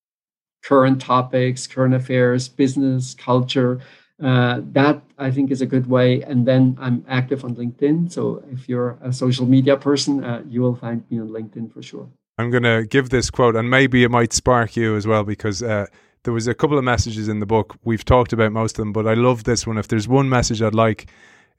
[0.64, 3.80] current topics, current affairs, business, culture.
[4.22, 6.22] Uh, that I think is a good way.
[6.22, 8.12] And then I'm active on LinkedIn.
[8.12, 11.82] So if you're a social media person, uh, you will find me on LinkedIn for
[11.82, 12.08] sure.
[12.38, 15.62] I'm going to give this quote, and maybe it might spark you as well, because
[15.62, 15.86] uh,
[16.22, 17.76] there was a couple of messages in the book.
[17.84, 19.76] We've talked about most of them, but I love this one.
[19.76, 21.10] If there's one message I'd like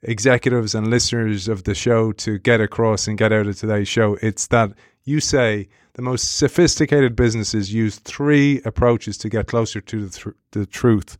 [0.02, 4.18] executives and listeners of the show to get across and get out of today's show,
[4.20, 4.72] it's that
[5.04, 10.36] you say the most sophisticated businesses use three approaches to get closer to the, th-
[10.52, 11.18] the truth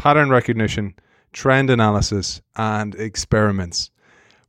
[0.00, 0.94] pattern recognition,
[1.32, 3.90] trend analysis, and experiments.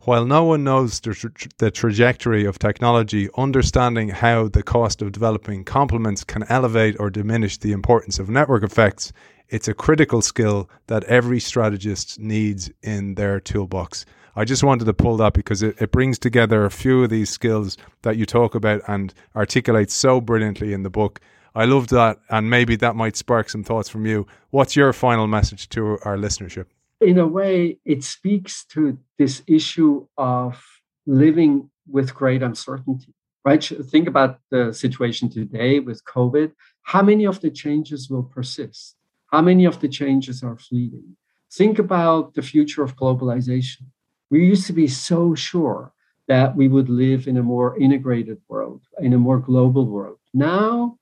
[0.01, 5.11] While no one knows the, tra- the, trajectory of technology, understanding how the cost of
[5.11, 9.13] developing complements can elevate or diminish the importance of network effects
[9.51, 14.05] it's a critical skill that every strategist needs in their toolbox.
[14.33, 17.29] I just wanted to pull that because it, it brings together a few of these
[17.29, 21.19] skills that you talk about and articulate so brilliantly in the book.
[21.53, 24.25] I love that, and maybe that might spark some thoughts from you.
[24.51, 26.65] What's your final message to our listenership?
[27.01, 30.63] In a way, it speaks to this issue of
[31.05, 33.63] living with great uncertainty, right?
[33.63, 36.53] Think about the situation today with COVID.
[36.83, 38.95] How many of the changes will persist?
[39.27, 41.17] How many of the changes are fleeting?
[41.51, 43.83] Think about the future of globalization.
[44.29, 45.91] We used to be so sure
[46.27, 50.19] that we would live in a more integrated world, in a more global world.
[50.33, 50.97] Now,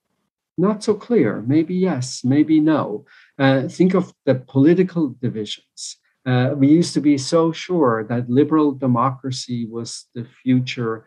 [0.60, 1.42] not so clear.
[1.48, 3.06] Maybe yes, maybe no.
[3.38, 5.98] Uh, think of the political divisions.
[6.26, 11.06] Uh, we used to be so sure that liberal democracy was the future.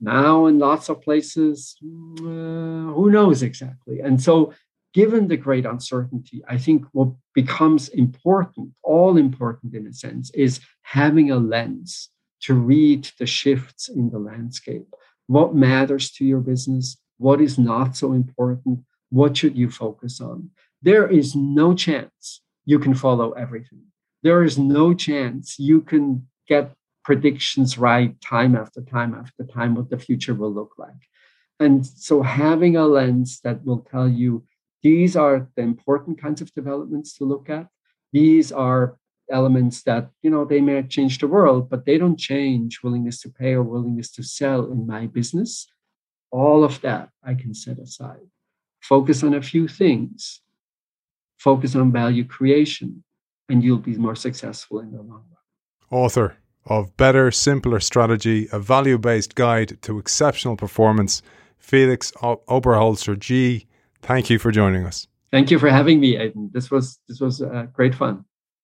[0.00, 4.00] Now, in lots of places, uh, who knows exactly?
[4.00, 4.52] And so
[4.94, 10.60] given the great uncertainty, I think what becomes important, all important in a sense, is
[10.82, 12.08] having a lens
[12.42, 14.86] to read the shifts in the landscape.
[15.28, 16.96] What matters to your business?
[17.22, 18.80] What is not so important?
[19.10, 20.50] What should you focus on?
[20.82, 23.84] There is no chance you can follow everything.
[24.22, 29.90] There is no chance you can get predictions right time after time after time what
[29.90, 31.02] the future will look like.
[31.60, 34.44] And so having a lens that will tell you
[34.82, 37.68] these are the important kinds of developments to look at.
[38.12, 38.96] These are
[39.30, 43.30] elements that, you know, they may change the world, but they don't change willingness to
[43.30, 45.68] pay or willingness to sell in my business.
[46.32, 48.26] All of that I can set aside.
[48.80, 50.40] Focus on a few things.
[51.38, 53.04] Focus on value creation,
[53.48, 56.02] and you'll be more successful in the long run.
[56.02, 61.22] Author of Better, Simpler Strategy, a value based guide to exceptional performance,
[61.58, 63.66] Felix Oberholzer-Gee
[64.02, 65.06] Thank you for joining us.
[65.30, 66.50] Thank you for having me, Aidan.
[66.52, 68.24] This was this was uh, great fun.